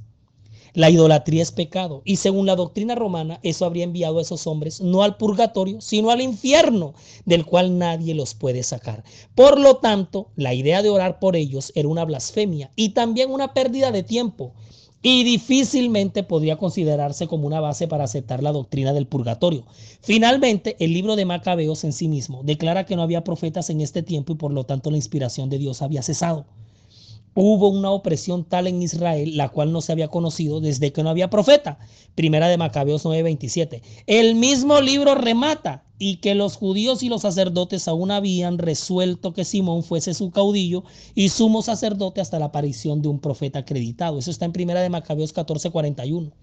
La 0.74 0.90
idolatría 0.90 1.42
es 1.42 1.52
pecado 1.52 2.04
y 2.06 2.18
según 2.18 2.46
la 2.46 2.56
doctrina 2.56 2.96
romana 2.96 3.40
eso 3.44 3.66
habría 3.66 3.84
enviado 3.84 4.20
a 4.20 4.22
esos 4.22 4.48
hombres 4.48 4.80
no 4.80 5.04
al 5.04 5.18
purgatorio, 5.18 5.82
sino 5.82 6.10
al 6.10 6.22
infierno, 6.22 6.94
del 7.26 7.46
cual 7.46 7.78
nadie 7.78 8.14
los 8.16 8.34
puede 8.34 8.64
sacar. 8.64 9.04
Por 9.36 9.60
lo 9.60 9.78
tanto, 9.78 10.30
la 10.38 10.54
idea 10.54 10.82
de 10.84 10.90
orar 10.90 11.20
por 11.20 11.36
ellos 11.36 11.74
era 11.76 11.90
una 11.90 12.06
blasfemia 12.06 12.72
y 12.78 12.90
también 12.90 13.32
una 13.32 13.54
pérdida 13.54 13.92
de 13.92 14.04
tiempo 14.04 14.54
y 15.02 15.24
difícilmente 15.24 16.24
podría 16.24 16.58
considerarse 16.58 17.28
como 17.28 17.48
una 17.48 17.60
base 17.60 17.88
para 17.88 18.04
aceptar 18.06 18.42
la 18.44 18.52
doctrina 18.52 18.94
del 18.94 19.08
purgatorio. 19.08 19.66
Finalmente, 20.02 20.76
el 20.80 20.94
libro 20.94 21.16
de 21.16 21.26
Macabeos 21.26 21.84
en 21.84 21.94
sí 21.94 22.08
mismo 22.08 22.42
declara 22.44 22.86
que 22.86 22.96
no 22.96 23.04
había 23.04 23.24
profetas 23.24 23.70
en 23.70 23.82
este 23.82 24.04
tiempo 24.04 24.34
y 24.34 24.36
por 24.36 24.52
lo 24.52 24.66
tanto 24.66 24.92
la 24.92 24.98
inspiración 24.98 25.50
de 25.50 25.60
Dios 25.60 25.82
había 25.82 26.02
cesado. 26.02 26.46
Hubo 27.40 27.68
una 27.68 27.92
opresión 27.92 28.46
tal 28.46 28.66
en 28.66 28.82
Israel, 28.82 29.38
la 29.38 29.50
cual 29.50 29.72
no 29.72 29.82
se 29.82 29.92
había 29.92 30.08
conocido 30.08 30.60
desde 30.60 30.92
que 30.92 31.04
no 31.04 31.12
había 31.12 31.30
profeta. 31.30 31.78
Primera 32.16 32.48
de 32.48 32.58
Macabeos 32.58 33.06
9:27. 33.06 33.84
El 34.08 34.34
mismo 34.34 34.82
libro 34.82 35.14
remata 35.14 35.86
y 36.00 36.16
que 36.16 36.34
los 36.34 36.56
judíos 36.56 37.04
y 37.04 37.10
los 37.10 37.22
sacerdotes 37.22 37.88
aún 37.88 38.10
habían 38.10 38.58
resuelto 38.58 39.34
que 39.34 39.46
Simón 39.46 39.84
fuese 39.84 40.16
su 40.16 40.32
caudillo 40.32 40.84
y 41.14 41.30
sumo 41.30 41.62
sacerdote 41.62 42.22
hasta 42.22 42.40
la 42.40 42.46
aparición 42.46 43.04
de 43.04 43.10
un 43.10 43.20
profeta 43.20 43.60
acreditado. 43.60 44.18
Eso 44.18 44.32
está 44.32 44.46
en 44.46 44.52
Primera 44.52 44.82
de 44.82 44.90
Macabeos 44.90 45.32
14:41. 45.32 46.34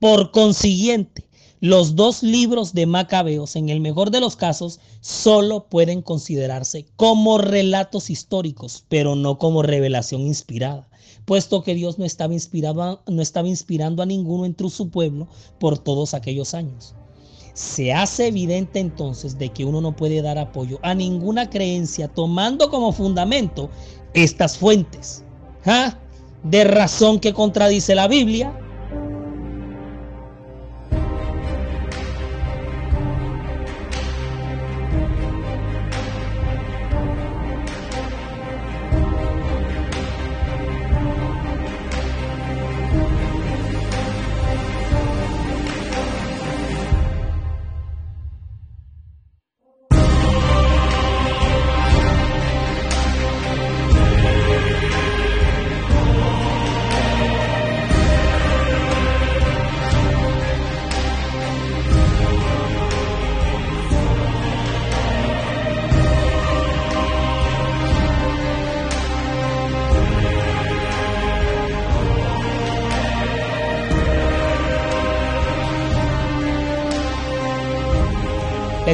Por 0.00 0.32
consiguiente, 0.32 1.24
los 1.62 1.94
dos 1.94 2.24
libros 2.24 2.74
de 2.74 2.86
Macabeos, 2.86 3.54
en 3.54 3.68
el 3.68 3.80
mejor 3.80 4.10
de 4.10 4.18
los 4.18 4.34
casos, 4.34 4.80
solo 5.00 5.68
pueden 5.68 6.02
considerarse 6.02 6.86
como 6.96 7.38
relatos 7.38 8.10
históricos, 8.10 8.84
pero 8.88 9.14
no 9.14 9.38
como 9.38 9.62
revelación 9.62 10.22
inspirada, 10.22 10.88
puesto 11.24 11.62
que 11.62 11.76
Dios 11.76 12.00
no 12.00 12.04
estaba, 12.04 12.34
inspirado, 12.34 13.00
no 13.06 13.22
estaba 13.22 13.46
inspirando 13.46 14.02
a 14.02 14.06
ninguno 14.06 14.44
entre 14.44 14.68
su 14.70 14.90
pueblo 14.90 15.28
por 15.60 15.78
todos 15.78 16.14
aquellos 16.14 16.52
años. 16.52 16.96
Se 17.54 17.92
hace 17.92 18.26
evidente 18.26 18.80
entonces 18.80 19.38
de 19.38 19.50
que 19.50 19.64
uno 19.64 19.80
no 19.80 19.94
puede 19.94 20.20
dar 20.20 20.38
apoyo 20.38 20.80
a 20.82 20.96
ninguna 20.96 21.48
creencia 21.48 22.08
tomando 22.08 22.70
como 22.70 22.90
fundamento 22.90 23.70
estas 24.14 24.58
fuentes. 24.58 25.22
¿Ah? 25.64 25.96
De 26.42 26.64
razón 26.64 27.20
que 27.20 27.32
contradice 27.32 27.94
la 27.94 28.08
Biblia, 28.08 28.52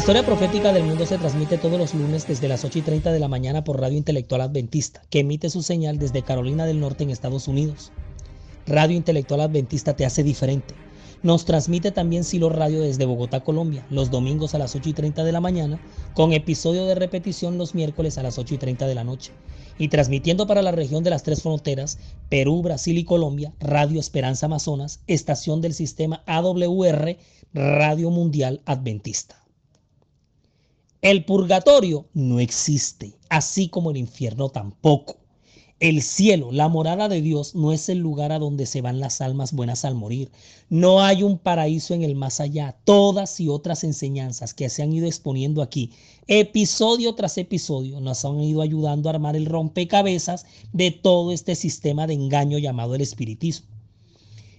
historia 0.09 0.25
profética 0.25 0.73
del 0.73 0.85
mundo 0.85 1.05
se 1.05 1.19
transmite 1.19 1.59
todos 1.59 1.79
los 1.79 1.93
lunes 1.93 2.27
desde 2.27 2.49
las 2.49 2.65
8 2.65 2.79
y 2.79 2.81
30 2.81 3.13
de 3.13 3.21
la 3.21 3.29
mañana 3.29 3.63
por 3.63 3.79
Radio 3.79 3.99
Intelectual 3.99 4.41
Adventista, 4.41 5.03
que 5.11 5.19
emite 5.19 5.51
su 5.51 5.61
señal 5.61 5.99
desde 5.99 6.23
Carolina 6.23 6.65
del 6.65 6.81
Norte 6.81 7.05
en 7.05 7.11
Estados 7.11 7.47
Unidos. 7.47 7.93
Radio 8.67 8.97
Intelectual 8.97 9.43
Adventista 9.43 9.97
te 9.97 10.07
hace 10.07 10.23
diferente. 10.23 10.75
Nos 11.23 11.45
transmite 11.45 11.91
también 11.91 12.25
Silo 12.25 12.49
Radio 12.49 12.81
desde 12.81 13.05
Bogotá, 13.05 13.41
Colombia, 13.41 13.85
los 13.91 14.11
domingos 14.11 14.55
a 14.55 14.59
las 14.59 14.75
8 14.75 14.89
y 14.89 14.93
30 14.95 15.25
de 15.25 15.33
la 15.33 15.43
mañana, 15.43 15.79
con 16.15 16.33
episodio 16.33 16.87
de 16.87 16.95
repetición 16.95 17.59
los 17.59 17.75
miércoles 17.75 18.17
a 18.17 18.23
las 18.23 18.39
8 18.39 18.55
y 18.55 18.57
30 18.57 18.87
de 18.87 18.95
la 18.95 19.05
noche. 19.05 19.33
Y 19.77 19.89
transmitiendo 19.89 20.47
para 20.47 20.63
la 20.63 20.73
región 20.73 21.05
de 21.05 21.11
las 21.11 21.23
tres 21.23 21.43
fronteras, 21.43 21.99
Perú, 22.31 22.63
Brasil 22.63 22.97
y 22.97 23.05
Colombia, 23.05 23.53
Radio 23.61 24.01
Esperanza 24.01 24.47
Amazonas, 24.47 25.01
estación 25.07 25.61
del 25.61 25.75
sistema 25.75 26.23
AWR, 26.25 27.19
Radio 27.53 28.09
Mundial 28.09 28.63
Adventista. 28.65 29.48
El 31.01 31.25
purgatorio 31.25 32.07
no 32.13 32.41
existe, 32.41 33.15
así 33.29 33.69
como 33.69 33.93
el 33.93 33.99
infierno 33.99 34.49
tampoco. 34.49 35.17
El 35.79 36.03
cielo, 36.03 36.51
la 36.51 36.67
morada 36.67 37.09
de 37.09 37.23
Dios, 37.23 37.55
no 37.55 37.73
es 37.73 37.89
el 37.89 37.99
lugar 37.99 38.33
a 38.33 38.41
donde 38.41 38.67
se 38.67 38.81
van 38.81 38.99
las 38.99 39.21
almas 39.21 39.53
buenas 39.53 39.85
al 39.85 39.95
morir. 39.95 40.29
No 40.69 41.01
hay 41.01 41.23
un 41.23 41.39
paraíso 41.39 41.95
en 41.95 42.03
el 42.03 42.17
más 42.17 42.41
allá. 42.41 42.77
Todas 42.85 43.39
y 43.39 43.49
otras 43.49 43.85
enseñanzas 43.85 44.55
que 44.55 44.69
se 44.69 44.83
han 44.83 44.93
ido 44.93 45.07
exponiendo 45.07 45.63
aquí, 45.63 45.93
episodio 46.27 47.15
tras 47.15 47.39
episodio, 47.39 48.01
nos 48.01 48.25
han 48.25 48.41
ido 48.41 48.61
ayudando 48.61 49.09
a 49.09 49.13
armar 49.13 49.37
el 49.37 49.47
rompecabezas 49.47 50.47
de 50.73 50.91
todo 50.91 51.31
este 51.31 51.55
sistema 51.55 52.09
de 52.09 52.15
engaño 52.15 52.59
llamado 52.59 52.97
el 52.97 53.03
espiritismo. 53.03 53.69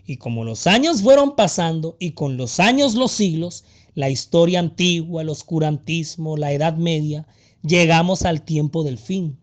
Y 0.05 0.15
como 0.15 0.45
los 0.45 0.67
años 0.67 1.01
fueron 1.01 1.35
pasando 1.35 1.97
y 1.99 2.11
con 2.11 2.37
los 2.37 2.61
años 2.61 2.95
los 2.95 3.11
siglos, 3.11 3.65
la 3.99 4.09
historia 4.09 4.59
antigua, 4.59 5.23
el 5.23 5.27
oscurantismo, 5.27 6.37
la 6.37 6.53
Edad 6.53 6.77
Media, 6.77 7.27
llegamos 7.63 8.21
al 8.21 8.43
tiempo 8.43 8.85
del 8.85 8.97
fin, 8.97 9.37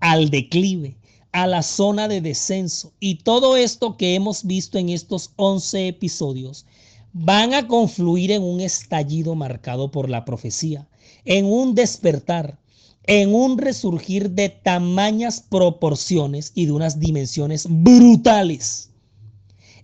al 0.00 0.30
declive, 0.30 0.96
a 1.32 1.46
la 1.46 1.62
zona 1.62 2.08
de 2.08 2.22
descenso. 2.22 2.94
Y 3.00 3.16
todo 3.16 3.54
esto 3.54 3.98
que 3.98 4.14
hemos 4.14 4.46
visto 4.46 4.78
en 4.78 4.88
estos 4.88 5.32
11 5.36 5.88
episodios 5.88 6.64
van 7.12 7.52
a 7.52 7.68
confluir 7.68 8.30
en 8.30 8.42
un 8.42 8.62
estallido 8.62 9.34
marcado 9.34 9.90
por 9.90 10.08
la 10.08 10.24
profecía, 10.24 10.88
en 11.26 11.44
un 11.44 11.74
despertar, 11.74 12.58
en 13.04 13.34
un 13.34 13.58
resurgir 13.58 14.30
de 14.30 14.48
tamañas 14.48 15.44
proporciones 15.46 16.52
y 16.54 16.64
de 16.64 16.72
unas 16.72 16.98
dimensiones 16.98 17.66
brutales. 17.68 18.87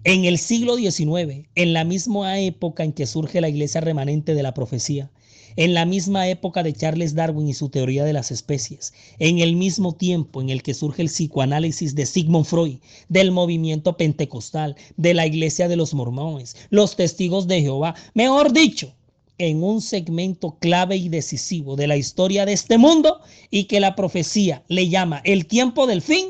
En 0.06 0.26
el 0.26 0.36
siglo 0.36 0.76
XIX, 0.76 1.46
en 1.54 1.72
la 1.72 1.82
misma 1.82 2.38
época 2.38 2.84
en 2.84 2.92
que 2.92 3.06
surge 3.06 3.40
la 3.40 3.48
iglesia 3.48 3.80
remanente 3.80 4.34
de 4.34 4.42
la 4.42 4.52
profecía, 4.52 5.10
en 5.56 5.72
la 5.72 5.86
misma 5.86 6.28
época 6.28 6.62
de 6.62 6.74
Charles 6.74 7.14
Darwin 7.14 7.48
y 7.48 7.54
su 7.54 7.70
teoría 7.70 8.04
de 8.04 8.12
las 8.12 8.30
especies, 8.30 8.92
en 9.18 9.38
el 9.38 9.56
mismo 9.56 9.94
tiempo 9.94 10.42
en 10.42 10.50
el 10.50 10.62
que 10.62 10.74
surge 10.74 11.00
el 11.00 11.08
psicoanálisis 11.08 11.94
de 11.94 12.04
Sigmund 12.04 12.44
Freud, 12.44 12.80
del 13.08 13.30
movimiento 13.30 13.96
pentecostal, 13.96 14.76
de 14.98 15.14
la 15.14 15.26
iglesia 15.26 15.68
de 15.68 15.76
los 15.76 15.94
mormones, 15.94 16.54
los 16.68 16.96
testigos 16.96 17.48
de 17.48 17.62
Jehová, 17.62 17.94
mejor 18.12 18.52
dicho, 18.52 18.92
en 19.38 19.62
un 19.62 19.80
segmento 19.80 20.58
clave 20.60 20.96
y 20.96 21.08
decisivo 21.08 21.76
de 21.76 21.86
la 21.86 21.96
historia 21.96 22.44
de 22.44 22.52
este 22.52 22.76
mundo 22.76 23.20
y 23.50 23.64
que 23.64 23.80
la 23.80 23.96
profecía 23.96 24.64
le 24.68 24.90
llama 24.90 25.22
el 25.24 25.46
tiempo 25.46 25.86
del 25.86 26.02
fin, 26.02 26.26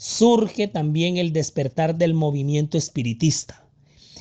surge 0.00 0.66
también 0.66 1.18
el 1.18 1.34
despertar 1.34 1.94
del 1.94 2.14
movimiento 2.14 2.78
espiritista. 2.78 3.68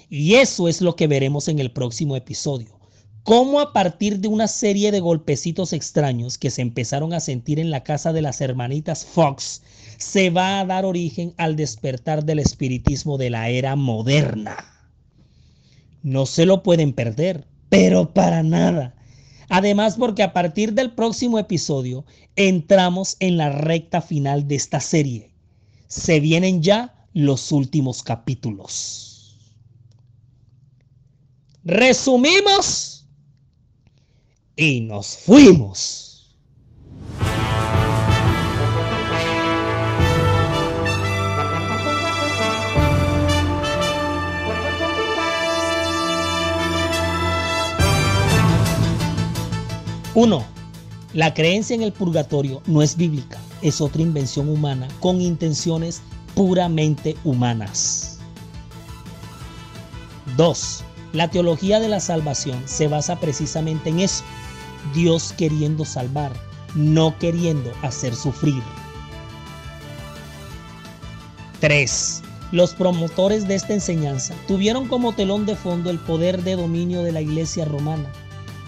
Y 0.09 0.35
eso 0.35 0.67
es 0.67 0.81
lo 0.81 0.97
que 0.97 1.07
veremos 1.07 1.47
en 1.47 1.59
el 1.59 1.71
próximo 1.71 2.17
episodio 2.17 2.79
cómo 3.29 3.59
a 3.59 3.73
partir 3.73 4.19
de 4.19 4.27
una 4.27 4.47
serie 4.47 4.91
de 4.91 4.99
golpecitos 4.99 5.71
extraños 5.71 6.39
que 6.39 6.49
se 6.49 6.63
empezaron 6.63 7.13
a 7.13 7.19
sentir 7.19 7.59
en 7.59 7.69
la 7.69 7.83
casa 7.83 8.11
de 8.11 8.23
las 8.23 8.41
hermanitas 8.41 9.05
Fox, 9.05 9.61
se 9.97 10.31
va 10.31 10.59
a 10.59 10.65
dar 10.65 10.83
origen 10.83 11.35
al 11.37 11.55
despertar 11.55 12.25
del 12.25 12.39
espiritismo 12.39 13.19
de 13.19 13.29
la 13.29 13.49
era 13.49 13.75
moderna. 13.75 14.57
No 16.01 16.25
se 16.25 16.47
lo 16.47 16.63
pueden 16.63 16.91
perder, 16.91 17.45
pero 17.69 18.13
para 18.13 18.41
nada. 18.41 18.95
Además, 19.49 19.95
porque 19.97 20.23
a 20.23 20.33
partir 20.33 20.73
del 20.73 20.91
próximo 20.91 21.37
episodio 21.37 22.05
entramos 22.35 23.15
en 23.19 23.37
la 23.37 23.49
recta 23.49 24.01
final 24.01 24.47
de 24.47 24.55
esta 24.55 24.79
serie. 24.79 25.29
Se 25.89 26.19
vienen 26.19 26.61
ya 26.61 26.95
los 27.13 27.51
últimos 27.51 28.03
capítulos. 28.03 29.35
Resumimos 31.63 33.07
y 34.55 34.81
nos 34.81 35.17
fuimos. 35.17 36.05
Uno, 50.13 50.45
la 51.13 51.33
creencia 51.33 51.75
en 51.75 51.81
el 51.81 51.93
purgatorio 51.93 52.61
no 52.67 52.81
es 52.81 52.95
bíblica, 52.95 53.39
es 53.61 53.81
otra 53.81 54.01
invención 54.01 54.49
humana 54.49 54.87
con 54.99 55.21
intenciones 55.21 56.01
puramente 56.35 57.17
humanas. 57.23 58.19
2. 60.37 60.83
La 61.13 61.29
teología 61.29 61.79
de 61.79 61.89
la 61.89 61.99
salvación 61.99 62.61
se 62.65 62.87
basa 62.87 63.19
precisamente 63.19 63.89
en 63.89 63.99
eso, 63.99 64.23
Dios 64.93 65.33
queriendo 65.37 65.83
salvar, 65.85 66.31
no 66.75 67.17
queriendo 67.17 67.71
hacer 67.81 68.15
sufrir. 68.15 68.61
3. 71.59 72.21
Los 72.51 72.73
promotores 72.73 73.47
de 73.47 73.55
esta 73.55 73.73
enseñanza 73.73 74.33
tuvieron 74.47 74.87
como 74.87 75.13
telón 75.13 75.45
de 75.45 75.55
fondo 75.55 75.89
el 75.89 75.99
poder 75.99 76.43
de 76.43 76.55
dominio 76.55 77.03
de 77.03 77.11
la 77.11 77.21
iglesia 77.21 77.65
romana. 77.65 78.11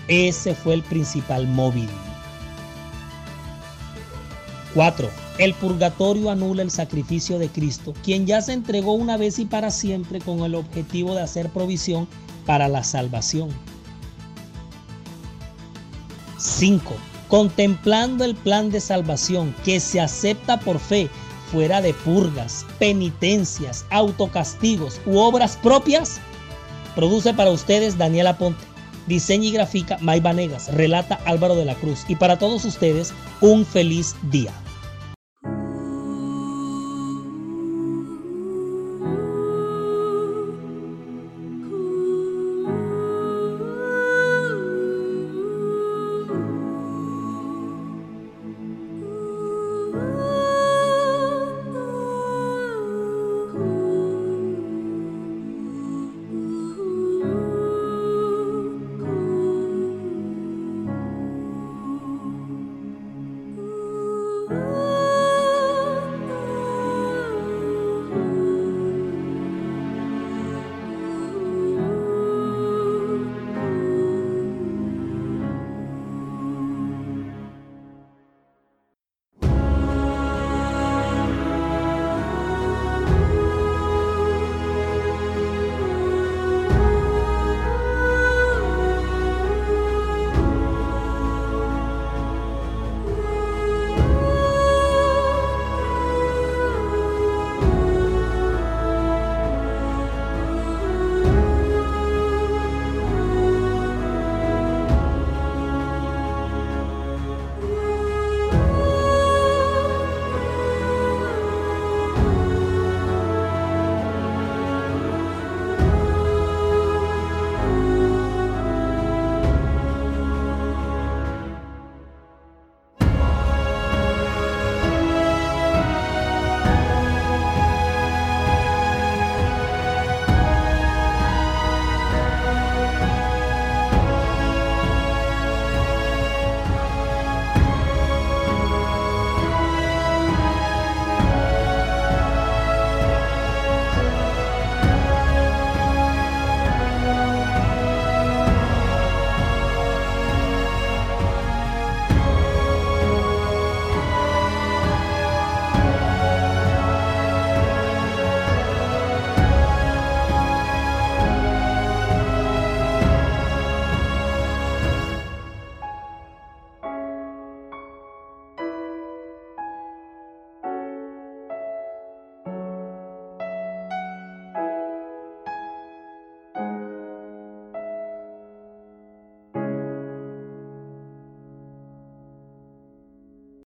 Ese 0.08 0.54
fue 0.54 0.73
el 0.73 0.84
principal 0.84 1.47
móvil. 1.47 1.89
4. 4.73 5.10
El 5.38 5.53
purgatorio 5.53 6.29
anula 6.29 6.62
el 6.62 6.71
sacrificio 6.71 7.39
de 7.39 7.49
Cristo, 7.49 7.93
quien 8.03 8.25
ya 8.25 8.41
se 8.41 8.53
entregó 8.53 8.93
una 8.93 9.17
vez 9.17 9.39
y 9.39 9.45
para 9.45 9.71
siempre 9.71 10.19
con 10.19 10.39
el 10.39 10.55
objetivo 10.55 11.15
de 11.15 11.21
hacer 11.21 11.49
provisión 11.49 12.07
para 12.45 12.67
la 12.67 12.84
salvación. 12.84 13.49
5. 16.38 16.93
Contemplando 17.27 18.25
el 18.25 18.36
plan 18.36 18.71
de 18.71 18.79
salvación 18.79 19.55
que 19.63 19.79
se 19.79 19.99
acepta 19.99 20.60
por 20.60 20.79
fe 20.79 21.10
fuera 21.51 21.81
de 21.81 21.93
purgas, 21.93 22.65
penitencias, 22.79 23.86
autocastigos 23.89 24.99
u 25.05 25.17
obras 25.17 25.57
propias, 25.57 26.19
produce 26.95 27.34
para 27.34 27.51
ustedes 27.51 27.97
Daniela 27.97 28.38
Ponte. 28.38 28.70
Diseña 29.12 29.50
y 29.50 29.52
grafica 29.52 29.97
May 30.00 30.21
Vanegas, 30.21 30.74
relata 30.74 31.19
Álvaro 31.26 31.56
de 31.56 31.65
la 31.65 31.76
Cruz 31.76 32.06
y 32.08 32.15
para 32.15 32.39
todos 32.39 32.63
ustedes 32.63 33.13
un 33.41 33.65
feliz 33.65 34.15
día. 34.32 34.54